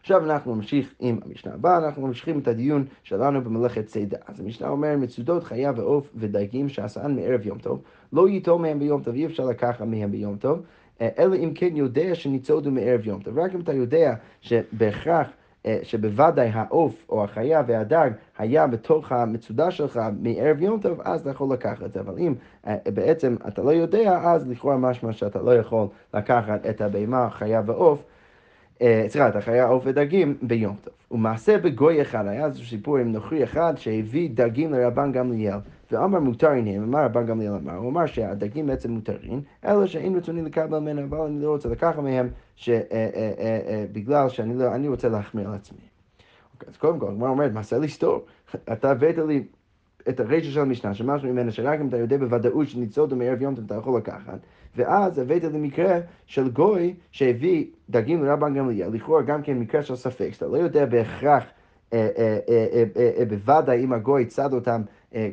עכשיו 0.07 0.25
אנחנו 0.25 0.55
נמשיך 0.55 0.93
עם 0.99 1.19
המשנה 1.25 1.53
הבאה, 1.53 1.77
אנחנו 1.77 2.07
ממשיכים 2.07 2.39
את 2.39 2.47
הדיון 2.47 2.85
שלנו 3.03 3.41
במלאכת 3.41 3.85
צידה. 3.85 4.17
אז 4.27 4.39
המשנה 4.39 4.69
אומר, 4.69 4.95
מצודות 4.97 5.43
חיה 5.43 5.71
ועוף 5.75 6.09
ודגים 6.15 6.69
שעשן 6.69 7.15
מערב 7.15 7.45
יום 7.45 7.57
טוב, 7.57 7.81
לא 8.13 8.29
ייטול 8.29 8.61
מהם 8.61 8.79
ביום 8.79 9.03
טוב, 9.03 9.15
אי 9.15 9.25
אפשר 9.25 9.45
לקחת 9.45 9.81
מהם 9.81 10.11
ביום 10.11 10.37
טוב, 10.37 10.61
אלא 11.01 11.35
אם 11.35 11.51
כן 11.55 11.75
יודע 11.75 12.15
שניצודו 12.15 12.71
מערב 12.71 13.07
יום 13.07 13.21
טוב. 13.21 13.39
רק 13.39 13.55
אם 13.55 13.59
אתה 13.59 13.73
יודע 13.73 14.13
שבהכרח 14.41 15.27
אה, 15.65 15.79
שבוודאי 15.83 16.49
העוף 16.53 17.05
או 17.09 17.23
החיה 17.23 17.63
והדג 17.67 18.11
היה 18.37 18.67
בתוך 18.67 19.11
המצודה 19.11 19.71
שלך 19.71 19.99
מערב 20.21 20.61
יום 20.61 20.79
טוב, 20.79 21.01
אז 21.03 21.21
אתה 21.21 21.29
יכול 21.29 21.53
לקחת 21.53 21.83
את 21.83 21.93
זה. 21.93 21.99
אבל 21.99 22.17
אם 22.17 22.33
אה, 22.67 22.75
בעצם 22.93 23.35
אתה 23.47 23.61
לא 23.63 23.71
יודע, 23.71 24.19
אז 24.23 24.47
לכאורה 24.47 24.77
משמע 24.77 25.13
שאתה 25.13 25.41
לא 25.41 25.55
יכול 25.55 25.87
לקחת 26.13 26.65
את 26.65 26.81
הבהמה, 26.81 27.29
חיה 27.29 27.61
ועוף. 27.65 28.03
אה, 28.81 29.05
סליחה, 29.07 29.29
את 29.29 29.35
החיה 29.35 29.67
עוף 29.67 29.83
ודגים 29.85 30.37
ביום 30.41 30.75
טוב. 30.83 30.93
ומעשה 31.11 31.57
בגוי 31.57 32.01
אחד, 32.01 32.27
היה 32.27 32.45
איזה 32.45 32.63
סיפור 32.65 32.97
עם 32.97 33.11
נוכרי 33.11 33.43
אחד 33.43 33.73
שהביא 33.77 34.29
דגים 34.33 34.73
לרבן 34.73 35.11
גמליאל, 35.11 35.57
ואמר 35.91 36.19
מותר 36.19 36.49
הנה, 36.49 36.83
אמר 36.83 37.05
רבן 37.05 37.25
גמליאל 37.25 37.53
אמר, 37.53 37.75
הוא 37.75 37.89
אמר 37.89 38.05
שהדגים 38.05 38.67
בעצם 38.67 38.91
מותרים, 38.91 39.41
אלא 39.65 39.85
שאין 39.85 40.15
רצוני 40.15 40.41
לקבל 40.41 40.79
ממנו, 40.79 41.03
אבל 41.03 41.17
אני 41.17 41.41
לא 41.41 41.49
רוצה 41.49 41.69
לקחת 41.69 41.97
מהם, 41.99 42.29
אה, 42.69 43.85
בגלל 43.91 44.29
שאני 44.29 44.57
לא, 44.57 44.65
רוצה 44.87 45.09
להחמיר 45.09 45.47
על 45.47 45.53
עצמי. 45.53 45.79
אוקיי, 46.53 46.69
אז 46.69 46.77
קודם 46.77 46.99
כל, 46.99 47.07
הגמרא 47.07 47.29
אומרת, 47.29 47.53
מעשה 47.53 47.77
לסתור, 47.77 48.25
אתה 48.71 48.91
הבאת 48.91 49.17
לי 49.17 49.43
את 50.09 50.19
הרשע 50.19 50.51
של 50.51 50.59
המשנה, 50.59 50.93
שמשהו 50.93 51.29
ממנה 51.29 51.51
שרק 51.51 51.79
אם 51.79 51.87
אתה 51.87 51.97
יודע 51.97 52.17
בוודאות 52.17 52.67
שניצודו 52.67 53.15
מערב 53.15 53.41
יום 53.41 53.55
אתה 53.65 53.75
יכול 53.75 53.97
לקחת, 53.97 54.39
ואז 54.77 55.19
הבאת 55.19 55.43
למקרה 55.43 55.99
של 56.25 56.49
גוי 56.49 56.93
שהביא 57.11 57.65
דגים 57.89 58.23
לרבן 58.23 58.53
גמליאל, 58.53 58.89
לכאורה 58.93 59.21
גם 59.21 59.41
כן 59.41 59.59
מקרה 59.59 59.83
של 59.83 59.95
ספק, 59.95 60.29
שאתה 60.31 60.47
לא 60.47 60.57
יודע 60.57 60.85
בהכרח 60.85 61.43
אה, 61.93 62.07
אה, 62.17 62.83
אה, 63.17 63.25
בוודאי 63.25 63.83
אם 63.83 63.93
הגוי 63.93 64.25
צד 64.25 64.53
אותם, 64.53 64.81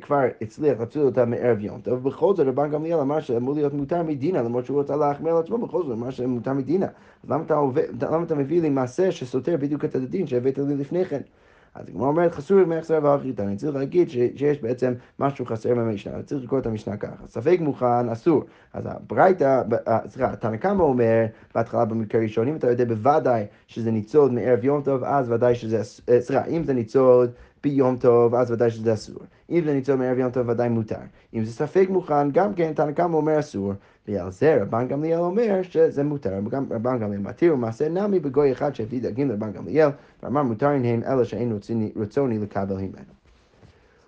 כבר 0.01 0.21
הצליח 0.41 0.81
לצוד 0.81 1.03
אותם 1.03 1.31
מערב 1.31 1.61
יום 1.61 1.81
טוב, 1.81 2.07
ובכל 2.07 2.35
זאת 2.37 2.47
רבן 2.47 2.71
גמליאל 2.71 3.01
אמר 3.01 3.21
שאמור 3.21 3.55
להיות 3.55 3.75
מותר 3.75 4.03
מדינה, 4.03 4.43
למרות 4.43 4.65
שהוא 4.65 4.81
רצה 4.81 4.97
להחמיר 4.97 5.33
על 5.33 5.43
עצמו, 5.43 5.59
בכל 5.59 5.83
זאת 5.83 5.93
אמר 5.93 6.11
שמותר 6.11 6.53
מדינה. 6.53 6.87
למה 7.29 8.23
אתה 8.23 8.35
מביא 8.35 8.63
לי 8.63 8.71
מעשה 8.71 9.13
שסותר 9.13 9.57
בדיוק 9.57 9.85
את 9.85 9.95
הדין 9.95 10.27
שהבאת 10.27 10.59
לי 10.59 10.77
לפני 10.77 11.05
כן? 11.05 11.21
אז 11.75 11.89
הגמרא 11.89 12.07
אומרת, 12.09 12.35
חסור 12.35 12.65
מהחסר 12.65 12.99
ואחרית, 13.03 13.41
אני 13.41 13.57
צריך 13.57 13.77
להגיד 13.77 14.11
שיש 14.11 14.63
בעצם 14.63 14.93
משהו 15.19 15.47
חסר 15.47 15.75
מהמשנה, 15.75 16.15
אני 16.15 16.23
צריך 16.23 16.45
לקרוא 16.45 16.61
את 16.61 16.67
המשנה 16.67 16.97
ככה. 16.97 17.27
ספק 17.27 17.59
מוכן, 17.61 18.09
אסור. 18.09 18.45
אז 18.73 18.87
הברייתא, 18.87 19.63
אה, 19.89 19.99
סליחה, 20.09 20.37
תנא 20.37 20.57
קמא 20.57 20.83
אומר, 20.83 21.25
בהתחלה 21.55 21.85
במקרה 21.85 22.21
ראשון, 22.21 22.49
אם 22.49 22.57
אתה 22.57 22.71
יודע 22.71 22.85
בוודאי 22.85 23.45
שזה 23.67 23.91
ניצוד 23.91 24.33
מערב 24.33 24.65
יום 24.65 24.83
טוב, 24.83 25.05
אז 25.05 25.31
ודאי 25.31 25.55
שזה, 25.55 25.83
אה, 26.09 26.21
סליחה, 26.21 26.45
אם 26.45 26.65
זה 26.65 26.73
ניצוד 26.73 27.31
ביום 27.65 27.97
טוב, 27.97 28.35
אז 28.35 28.51
ודאי 28.51 28.71
שזה 28.71 28.95
אסור. 28.95 29.19
אם 29.51 29.61
זה 29.65 29.75
ניצול 29.75 29.97
מערב 29.97 30.19
יום 30.19 30.31
טוב, 30.31 30.49
ודאי 30.49 30.69
מותר. 30.69 30.97
אם 31.35 31.45
זה 31.45 31.53
ספק 31.53 31.87
מוכן, 31.91 32.31
גם 32.31 32.55
כן, 32.55 32.73
תנא 32.73 32.93
קמא 32.93 33.17
אומר 33.17 33.39
אסור. 33.39 33.73
ועל 34.09 34.31
זה 34.31 34.63
רבן 34.63 34.89
גמליאל 34.89 35.19
אומר 35.19 35.63
שזה 35.63 36.05
מותר. 36.05 36.39
רבן 36.71 36.99
גמליאל 36.99 37.23
מתיר 37.23 37.55
ומעשה 37.55 37.89
נמי 37.89 38.21
בגוי 38.21 38.53
אחד 38.53 38.75
שהביא 38.75 39.03
דגים 39.03 39.29
לרבן 39.29 39.53
גמליאל, 39.53 39.89
ואמר 40.23 40.43
מותר 40.43 40.69
הן 40.69 41.03
אלא 41.03 41.25
שאין 41.25 41.59
רצוני 41.97 42.39
לקבל 42.39 42.77
ממנו. 42.77 43.13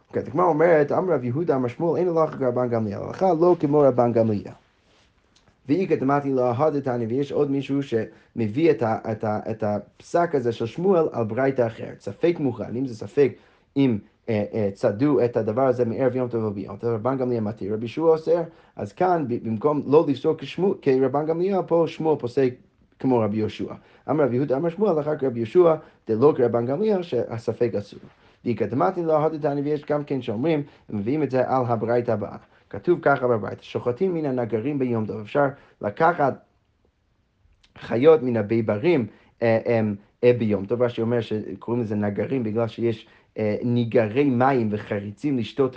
אוקיי, 0.08 0.22
הגמרא 0.26 0.44
אומרת, 0.44 0.92
אמר 0.92 1.14
רב 1.14 1.24
יהודה 1.24 1.56
אמר 1.56 1.68
שמואל, 1.68 2.00
אין 2.00 2.08
הלכה 2.08 2.38
כרבן 2.38 2.68
גמליאל, 2.68 3.00
הלכה 3.02 3.34
לא 3.40 3.56
כמו 3.60 3.80
רבן 3.80 4.12
גמליאל. 4.12 4.52
והיא 5.68 5.88
קדמתי 5.88 6.32
להדתני, 6.32 7.06
ויש 7.06 7.32
עוד 7.32 7.50
מישהו 7.50 7.80
שמביא 7.82 8.70
את, 8.70 8.82
ה, 8.82 8.98
את, 9.12 9.24
ה, 9.24 9.40
את 9.50 9.62
הפסק 9.62 10.34
הזה 10.34 10.52
של 10.52 10.66
שמואל 10.66 11.08
על 11.12 11.24
ברייתא 11.24 11.66
אחרת. 11.66 12.00
ספק 12.00 12.36
מוכן, 12.40 12.76
אם 12.76 12.86
זה 12.86 12.94
ספק 12.94 13.32
אם 13.76 13.98
אה, 14.28 14.44
אה, 14.54 14.70
צדו 14.74 15.24
את 15.24 15.36
הדבר 15.36 15.66
הזה 15.66 15.84
מערב 15.84 16.16
יום 16.16 16.28
טוב 16.28 16.44
וביום 16.44 16.76
טוב, 16.76 16.90
רבן 16.90 17.16
גמליאל 17.16 17.40
מתיר, 17.40 17.74
רבי 17.74 17.84
ישוע 17.84 18.10
אוסר, 18.10 18.42
אז 18.76 18.92
כאן 18.92 19.24
במקום 19.28 19.82
לא 19.86 20.04
לפסוק 20.08 20.40
כרבן 20.82 21.26
גמליאל, 21.26 21.62
פה 21.66 21.84
שמואל 21.86 22.18
פוסק 22.18 22.54
כמו 22.98 23.18
רבי 23.18 23.36
יהושע. 23.36 23.74
אמר 24.10 24.24
רבי 24.24 24.36
יהודה 24.36 24.56
אמר 24.56 24.68
שמואל, 24.68 25.00
אחר 25.00 25.16
כך 25.16 25.24
רבי 25.24 25.38
יהושע, 25.38 25.74
דלא 26.08 26.34
כרבן 26.36 26.66
גמליאל, 26.66 27.02
שהספק 27.02 27.70
אסור. 27.78 28.00
דיקדמתי 28.44 29.02
להדתני, 29.02 29.60
ויש 29.60 29.84
גם 29.84 30.04
כן 30.04 30.22
שאומרים, 30.22 30.62
מביאים 30.90 31.22
את 31.22 31.30
זה 31.30 31.48
על 31.48 31.62
הברייתא 31.66 32.10
הבאה. 32.10 32.36
כתוב 32.70 32.98
ככה 33.02 33.28
בברייתא, 33.28 33.62
שוחטים 33.62 34.14
מן 34.14 34.24
הנגרים 34.24 34.78
ביום 34.78 35.06
טוב. 35.06 35.20
אפשר 35.20 35.46
לקחת 35.80 36.34
חיות 37.78 38.22
מן 38.22 38.36
הביברים 38.36 39.06
אה, 39.42 39.58
אה, 39.66 39.80
אה, 40.24 40.32
ביום 40.38 40.66
טוב, 40.66 40.82
רש"י 40.82 41.00
אומר 41.02 41.20
שקוראים 41.20 41.82
לזה 41.82 41.94
נגרים 41.94 42.42
בגלל 42.42 42.68
שיש 42.68 43.06
ניגרי 43.62 44.24
מים 44.24 44.68
וחריצים 44.70 45.38
לשתות, 45.38 45.76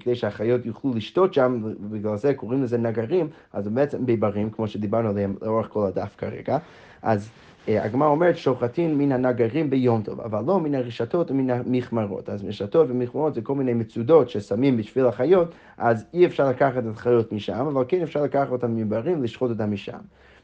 כדי 0.00 0.14
שהחיות 0.14 0.66
יוכלו 0.66 0.94
לשתות 0.94 1.34
שם, 1.34 1.60
ובגלל 1.62 2.16
זה 2.16 2.34
קוראים 2.34 2.62
לזה 2.62 2.78
נגרים, 2.78 3.28
אז 3.52 3.68
בעצם 3.68 4.06
ביברים, 4.06 4.50
כמו 4.50 4.68
שדיברנו 4.68 5.08
עליהם 5.08 5.34
לאורך 5.42 5.68
כל 5.68 5.86
הדף 5.86 6.14
כרגע. 6.18 6.58
אז 7.02 7.28
אה, 7.28 7.47
הגמרא 7.68 8.08
אומרת 8.08 8.36
שוחטין 8.36 8.98
מן 8.98 9.12
הנגרים 9.12 9.70
ביום 9.70 10.02
טוב, 10.02 10.20
אבל 10.20 10.44
לא 10.46 10.60
מן 10.60 10.74
הרשתות 10.74 11.30
ומן 11.30 11.50
המכמרות. 11.50 12.28
אז 12.28 12.44
רשתות 12.44 12.90
ומכמרות 12.90 13.34
זה 13.34 13.42
כל 13.42 13.54
מיני 13.54 13.74
מצודות 13.74 14.30
ששמים 14.30 14.76
בשביל 14.76 15.06
החיות, 15.06 15.54
אז 15.78 16.04
אי 16.14 16.26
אפשר 16.26 16.48
לקחת 16.48 16.78
את 16.78 16.96
החיות 16.96 17.32
משם, 17.32 17.66
אבל 17.66 17.84
כן 17.88 18.02
אפשר 18.02 18.22
לקחת 18.22 18.50
אותם 18.50 18.76
מברים 18.76 19.20
ולשחוט 19.20 19.50
אותם 19.50 19.72
משם. 19.72 19.98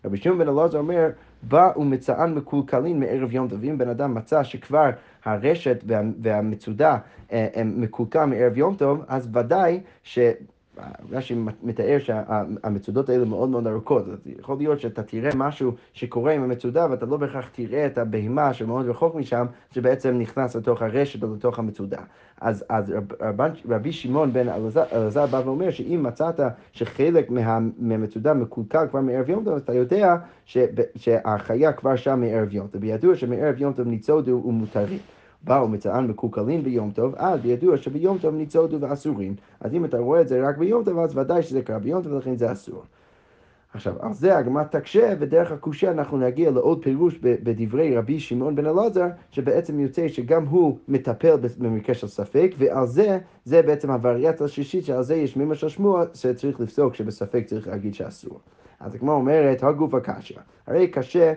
רבי 0.04 0.16
שמעון 0.16 0.38
בן 0.38 0.48
אלעזר 0.48 0.78
אומר, 0.78 1.08
בא 1.42 1.70
ומצען 1.76 2.34
מקולקלין 2.34 3.00
מערב 3.00 3.32
יום 3.32 3.48
טוב. 3.48 3.64
אם 3.64 3.78
בן 3.78 3.88
אדם 3.88 4.14
מצא 4.14 4.42
שכבר 4.42 4.90
הרשת 5.24 5.84
וה, 5.86 6.00
והמצודה 6.22 6.96
אה, 7.32 7.48
מקולקל 7.64 8.24
מערב 8.24 8.58
יום 8.58 8.74
טוב, 8.74 9.04
אז 9.08 9.28
ודאי 9.32 9.80
ש... 10.02 10.18
רש"י 11.10 11.34
מתאר 11.62 11.98
שהמצודות 11.98 13.08
האלה 13.08 13.24
מאוד 13.24 13.48
מאוד 13.48 13.66
ארוכות, 13.66 14.08
אז 14.08 14.18
יכול 14.38 14.56
להיות 14.58 14.80
שאתה 14.80 15.02
תראה 15.02 15.30
משהו 15.34 15.72
שקורה 15.92 16.32
עם 16.32 16.42
המצודה 16.42 16.86
ואתה 16.90 17.06
לא 17.06 17.16
בהכרח 17.16 17.48
תראה 17.52 17.86
את 17.86 17.98
הבהמה 17.98 18.54
שמאוד 18.54 18.88
רחוק 18.88 19.14
משם, 19.14 19.46
שבעצם 19.70 20.18
נכנס 20.18 20.56
לתוך 20.56 20.82
הרשת 20.82 21.22
או 21.22 21.34
לתוך 21.34 21.58
המצודה. 21.58 21.98
אז, 22.40 22.64
אז 22.68 22.94
רב, 23.20 23.40
רבי 23.68 23.92
שמעון 23.92 24.32
בן 24.32 24.48
אלעזר 24.92 25.26
בא 25.26 25.42
ואומר 25.44 25.70
שאם 25.70 26.02
מצאת 26.02 26.40
שחלק 26.72 27.30
מה, 27.30 27.58
מהמצודה 27.78 28.34
מקולקל 28.34 28.86
כבר 28.90 29.00
מערב 29.00 29.30
יום 29.30 29.44
טוב, 29.44 29.56
אתה 29.56 29.74
יודע 29.74 30.16
שהחיה 30.96 31.72
כבר 31.72 31.96
שם 31.96 32.20
מערב 32.20 32.52
יום 32.52 32.66
טוב, 32.66 32.82
וידוע 32.82 33.16
שמערב 33.16 33.54
יום 33.58 33.72
טוב 33.72 33.88
ניצודו 33.88 34.42
ומותרים. 34.46 34.98
באו 35.44 35.68
מצען 35.68 36.06
מקולקלין 36.06 36.62
ביום 36.62 36.90
טוב, 36.90 37.14
אז 37.16 37.40
בידוע 37.40 37.76
שביום 37.76 38.18
טוב 38.18 38.34
ניצודו 38.34 38.80
ואסורים. 38.80 39.34
אז 39.60 39.74
אם 39.74 39.84
אתה 39.84 39.98
רואה 39.98 40.20
את 40.20 40.28
זה 40.28 40.48
רק 40.48 40.58
ביום 40.58 40.84
טוב, 40.84 40.98
אז 40.98 41.16
ודאי 41.16 41.42
שזה 41.42 41.62
קרה 41.62 41.78
ביום 41.78 42.02
טוב 42.02 42.12
ולכן 42.12 42.36
זה 42.36 42.52
אסור. 42.52 42.82
עכשיו, 43.74 43.94
על 44.00 44.12
זה 44.12 44.38
הגמרא 44.38 44.64
תקשה, 44.64 45.14
ודרך 45.18 45.52
הקושה 45.52 45.90
אנחנו 45.90 46.18
נגיע 46.18 46.50
לעוד 46.50 46.82
פירוש 46.82 47.18
בדברי 47.22 47.96
רבי 47.96 48.20
שמעון 48.20 48.56
בן 48.56 48.66
אלעזר, 48.66 49.06
שבעצם 49.30 49.80
יוצא 49.80 50.08
שגם 50.08 50.46
הוא 50.46 50.78
מטפל 50.88 51.36
במקרה 51.58 51.94
של 51.94 52.06
ספק, 52.06 52.54
ועל 52.58 52.86
זה, 52.86 53.18
זה 53.44 53.62
בעצם 53.62 53.90
הווריאציה 53.90 54.46
השלישית, 54.46 54.84
שעל 54.84 55.02
זה 55.02 55.14
יש 55.14 55.36
מימה 55.36 55.54
של 55.54 55.68
שמוע, 55.68 56.04
שצריך 56.14 56.60
לפסוק 56.60 56.94
שבספק 56.94 57.44
צריך 57.46 57.68
להגיד 57.68 57.94
שאסור. 57.94 58.40
אז 58.80 58.94
הגמרא 58.94 59.14
אומרת, 59.14 59.62
הגוף 59.62 59.94
הקשה. 59.94 60.40
הרי 60.66 60.88
קשה 60.88 61.32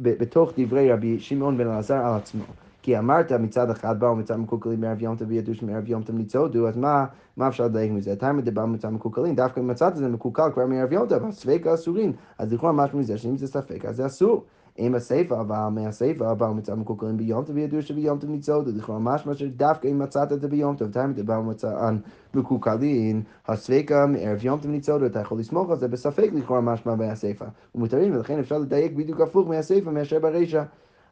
בתוך 0.00 0.52
דברי 0.58 0.92
רבי 0.92 1.18
שמעון 1.18 1.58
בן 1.58 1.66
אלעזר 1.66 1.96
על 1.96 2.14
עצמו. 2.16 2.44
כי 2.82 2.98
אמרת 2.98 3.32
מצד 3.32 3.70
אחד 3.70 4.00
באו 4.00 4.16
מצד 4.16 4.36
מקולקלים 4.36 4.80
מערב 4.80 5.02
יום 5.02 5.16
טוב 5.16 5.28
וידעו 5.28 5.54
שמערב 5.54 5.88
יום 5.88 6.02
טוב 6.02 6.16
ניצודו, 6.16 6.68
אז 6.68 6.76
מה, 6.76 7.04
מה 7.36 7.48
אפשר 7.48 7.64
לדייק 7.64 7.92
מזה? 7.92 8.12
אתה 8.12 8.32
מדבר 8.32 8.66
מצד 8.66 8.88
מקולקלים, 8.88 9.34
דווקא 9.34 9.60
מצאת 9.60 9.96
זה 9.96 10.08
מקולקל 10.08 10.50
כבר 10.54 10.66
מערב 10.66 10.92
יום 10.92 11.08
טוב, 11.08 11.24
הספק 11.24 11.66
האסורים, 11.66 12.12
אז 12.38 12.52
לכאורה 12.52 12.72
משהו 12.72 12.98
מזה 12.98 13.18
שאם 13.18 13.36
זה 13.36 13.46
ספק 13.46 13.84
אז 13.84 13.96
זה 13.96 14.06
אסור. 14.06 14.44
אם 14.78 14.94
הסיפא 14.94 15.34
אבל 15.34 15.68
מהסיפא 15.68 16.34
באו 16.34 16.54
מצד 16.54 16.74
מקולקלים 16.74 17.16
ביום 17.16 17.44
טוב 17.44 17.56
וידעו 17.56 17.82
שביום 17.82 18.18
טוב 18.18 18.30
ניצודו, 18.30 18.70
לכאורה 18.76 18.98
משמע 18.98 19.34
שדווקא 19.34 19.88
אם 19.88 19.98
מצאת 19.98 20.32
את 20.32 20.40
זה 20.40 20.48
ביום 20.48 20.76
טוב, 20.76 20.88
אתה 20.88 21.06
מדבר 21.06 21.40
מצד 21.40 21.92
מקולקלים, 22.34 23.22
הספקה 23.48 24.06
מערב 24.06 24.44
יום 24.44 24.58
טוב 24.58 24.70
ניצודו, 24.70 25.06
אתה 25.06 25.20
יכול 25.20 25.38
לסמוך 25.38 25.70
על 25.70 25.76
זה 25.76 25.88
בספק 25.88 26.30
לכאורה 26.34 26.60
משמע 26.60 26.94
מהסיפא. 26.94 27.46
ומותרים 27.74 28.14
ולכן 28.14 28.38
אפשר 28.38 28.58
לדייק 28.58 28.92
בדיוק 28.92 29.20
הפוך 29.20 29.48
מהסיפא 29.48 29.90
מאשר 29.90 30.18
ברישא. 30.18 30.62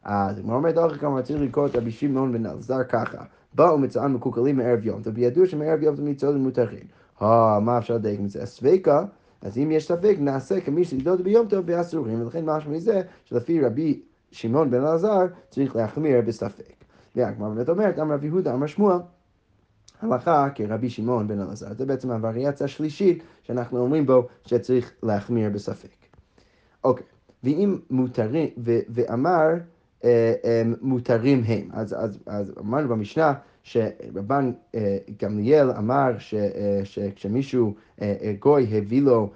אז 0.03 0.37
הגמרא 0.37 0.55
אומרת 0.55 0.77
אחר 0.77 0.97
כמה 0.97 1.21
צריך 1.21 1.41
לקרוא 1.41 1.67
את 1.67 1.75
רבי 1.75 1.91
שמעון 1.91 2.33
בן 2.33 2.45
אלעזר 2.45 2.83
ככה. 2.83 3.23
באו 3.53 3.77
מצען 3.77 4.13
מקוקלים 4.13 4.57
מערב 4.57 4.85
יום 4.85 5.01
טוב, 5.01 5.13
וידעו 5.15 5.45
שמערב 5.45 5.83
יום 5.83 5.95
טוב 5.95 6.05
ניצולים 6.05 6.43
מותרים. 6.43 6.83
מה 7.61 7.77
אפשר 7.77 7.95
לדייק 7.95 8.19
מזה? 8.19 8.45
ספיקה, 8.45 9.03
אז 9.41 9.57
אם 9.57 9.71
יש 9.71 9.87
ספק, 9.87 10.15
נעשה 10.19 10.61
כמי 10.61 10.85
שנידוד 10.85 11.21
ביום 11.21 11.47
טוב 11.47 11.63
ואסורים, 11.67 12.21
ולכן 12.21 12.45
משהו 12.45 12.71
מזה, 12.71 13.01
שלפי 13.25 13.61
רבי 13.61 14.01
שמעון 14.31 14.71
בן 14.71 14.79
אלעזר, 14.79 15.25
צריך 15.49 15.75
להחמיר 15.75 16.21
בספק. 16.21 16.73
והגמרא 17.15 17.49
באמת 17.49 17.69
אומרת, 17.69 17.99
אמר 17.99 18.13
רבי 18.13 18.27
יהודה, 18.27 18.53
אמר 18.53 18.67
שמואל, 18.67 18.97
הלכה 20.01 20.47
כרבי 20.55 20.89
שמעון 20.89 21.27
בן 21.27 21.39
אלעזר. 21.39 21.73
זה 21.77 21.85
בעצם 21.85 22.11
הווריאציה 22.11 22.65
השלישית 22.65 23.23
שאנחנו 23.43 23.79
אומרים 23.79 24.05
בו 24.05 24.27
שצריך 24.45 24.91
להחמיר 25.03 25.49
בספק. 25.49 25.89
אוקיי, 26.83 27.05
ואם 27.43 27.77
מותרים, 27.89 28.49
ואמר 28.89 29.47
מותרים 30.81 31.43
הם. 31.45 31.69
אז, 31.73 31.95
אז, 31.99 32.19
אז 32.25 32.53
אמרנו 32.59 32.89
במשנה 32.89 33.33
שרבן 33.63 34.51
אה, 34.75 34.97
גמליאל 35.21 35.71
אמר 35.71 36.11
ש, 36.19 36.35
שכשמישהו, 36.83 37.75
גוי, 38.39 38.67
הביא 38.77 39.01
לו 39.01 39.29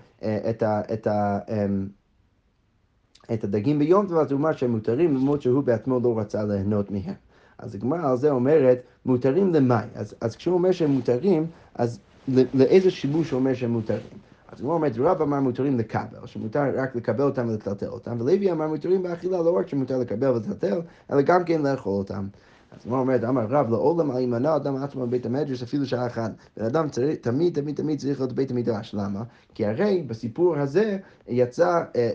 את, 0.49 0.63
ה, 0.63 0.81
את, 0.93 1.07
ה, 1.07 1.39
אמ, 1.49 1.87
את 3.33 3.43
הדגים 3.43 3.79
ביום 3.79 4.07
טוב, 4.07 4.17
אז 4.17 4.31
הוא 4.31 4.39
אמר 4.39 4.51
שהם 4.51 4.71
מותרים 4.71 5.15
למרות 5.15 5.41
שהוא 5.41 5.63
בעצמו 5.63 5.99
לא 5.99 6.19
רצה 6.19 6.43
ליהנות 6.43 6.91
מהם. 6.91 7.13
אז 7.57 7.75
הגמרא 7.75 8.11
על 8.11 8.17
זה 8.17 8.31
אומרת, 8.31 8.81
מותרים 9.05 9.53
למאי. 9.53 9.85
אז, 9.95 10.15
אז 10.21 10.35
כשהוא 10.35 10.53
אומר 10.53 10.71
שהם 10.71 10.91
מותרים, 10.91 11.47
אז 11.75 11.99
לאיזה 12.53 12.91
שימוש 12.91 13.31
הוא 13.31 13.39
אומר 13.39 13.53
שהם 13.53 13.71
מותרים? 13.71 14.01
אז 14.53 14.61
הוא 14.61 14.73
אומר, 14.73 14.87
רב 14.99 15.21
אמר 15.21 15.39
מותרים 15.39 15.77
לקבל, 15.77 16.25
שמותר 16.25 16.61
רק 16.75 16.95
לקבל 16.95 17.23
אותם 17.23 17.47
ולטלטל 17.49 17.87
אותם, 17.87 18.17
ולוי 18.19 18.51
אמר 18.51 18.67
מותרים 18.67 19.03
באכילה, 19.03 19.37
לא 19.41 19.57
רק 19.57 19.67
שמותר 19.67 19.97
לקבל 19.97 20.27
ולטלטל, 20.27 20.81
אלא 21.11 21.21
גם 21.21 21.43
כן 21.43 21.61
לאכול 21.61 21.93
אותם. 21.93 22.27
אז 22.79 22.85
הוא 22.85 22.97
אומר, 22.97 23.29
אמר 23.29 23.45
רב 23.49 23.69
לעולם 23.69 24.11
על 24.11 24.21
ימנע 24.21 24.55
אדם 24.55 24.75
עצמו 24.75 25.07
בבית 25.07 25.25
המדרש 25.25 25.63
אפילו 25.63 25.85
שעה 25.85 26.07
אחת. 26.07 26.31
בן 26.57 26.65
אדם 26.65 26.89
צריך, 26.89 27.15
תמיד 27.21 27.55
תמיד 27.61 27.75
תמיד 27.75 27.99
צריך 27.99 28.19
להיות 28.19 28.33
בבית 28.33 28.51
המדרש. 28.51 28.93
למה? 28.93 29.23
כי 29.53 29.65
הרי 29.65 30.03
בסיפור 30.07 30.57
הזה 30.57 30.97
יצא, 31.27 31.83
אה, 31.95 32.11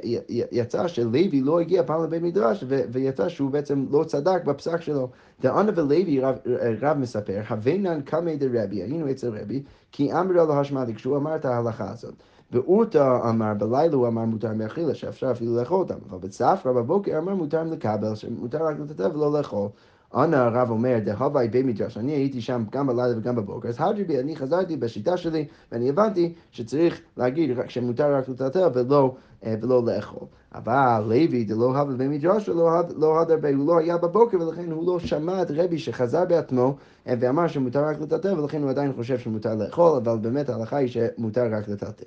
יצא 0.53 0.89
שלוי 0.89 1.41
לא 1.41 1.61
הגיע 1.61 1.83
פעם 1.87 2.05
לבית 2.05 2.23
מדרש 2.23 2.65
ויצא 2.69 3.29
שהוא 3.29 3.51
בעצם 3.51 3.87
לא 3.91 4.05
צדק 4.05 4.45
בפסק 4.45 4.81
שלו. 4.81 5.09
דאנה 5.41 5.73
ולוי 5.77 6.21
רב, 6.21 6.39
רב 6.81 6.97
מספר, 6.97 7.41
הבינן 7.49 8.01
קמי 8.01 8.37
דרבי, 8.37 8.83
היינו 8.83 9.11
אצל 9.11 9.29
רבי, 9.29 9.63
כי 9.93 10.13
אמר 10.13 10.33
לו 10.33 10.55
השמעתי 10.55 10.95
כשהוא 10.95 11.17
אמר 11.17 11.37
את 11.37 11.45
ההלכה 11.45 11.91
הזאת. 11.91 12.15
ואורתא 12.53 13.19
אמר 13.29 13.55
בלילה 13.55 13.95
הוא 13.95 14.09
אמר 14.09 14.25
מותר 14.25 14.53
מאכילה, 14.53 14.95
שאפשר 14.95 15.31
אפילו 15.31 15.57
לאכול 15.57 15.79
אותם, 15.79 15.99
אבל 16.11 16.19
בספרא 16.19 16.73
בבוקר 16.73 17.19
אמר 17.19 17.35
מותר 17.35 17.65
לקבל, 17.65 18.15
שמותר 18.15 18.65
רק 18.65 18.77
לטטל 18.79 19.17
ולא 19.17 19.39
לאכול. 19.39 19.69
אנא 20.15 20.37
הרב 20.37 20.71
אומר, 20.71 20.99
דהווי 21.05 21.49
בי 21.49 21.63
מדרש, 21.63 21.97
אני 21.97 22.13
הייתי 22.13 22.41
שם 22.41 22.65
גם 22.71 22.87
בלילה 22.87 23.19
וגם 23.19 23.37
בבוקר, 23.37 23.69
אז 23.69 23.77
הדריבי, 23.79 24.19
אני 24.19 24.37
חזרתי 24.37 24.77
בשיטה 24.77 25.17
שלי, 25.17 25.47
ואני 25.73 25.89
הבנתי 25.89 26.33
שצריך 26.51 27.01
להגיד 27.17 27.59
שמותר 27.69 28.15
רק 28.15 28.29
לטלטל 28.29 28.69
ולא, 28.75 29.15
אה, 29.45 29.55
ולא 29.63 29.85
לאכול. 29.85 30.27
אבל 30.55 31.03
לוי 31.07 31.45
דלא 31.45 31.65
הווה 31.65 31.85
בבי 31.85 32.09
מדרש 32.09 32.49
ולא 32.49 33.21
הרבה, 33.21 33.49
הוא 33.49 33.67
לא 33.67 33.79
היה 33.79 33.99
בבוקר 33.99 34.37
ולכן 34.41 34.71
הוא 34.71 34.87
לא 34.87 34.99
שמע 34.99 35.43
את 35.43 35.51
רבי 35.51 35.79
שחזר 35.79 36.25
בעצמו 36.25 36.77
אה, 37.07 37.15
ואמר 37.21 37.49
שמותר 37.49 37.85
רק 37.85 38.01
לטלטל 38.01 38.41
ולכן 38.41 38.63
הוא 38.63 38.71
עדיין 38.71 38.93
חושב 38.93 39.19
שמותר 39.19 39.55
לאכול, 39.55 39.97
אבל 39.97 40.19
באמת 40.19 40.49
ההלכה 40.49 40.77
היא 40.77 40.89
שמותר 40.89 41.45
רק 41.53 41.69
לטלטל. 41.69 42.05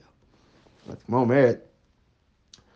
אז 0.90 1.04
כמו 1.06 1.18
אומרת, 1.18 1.60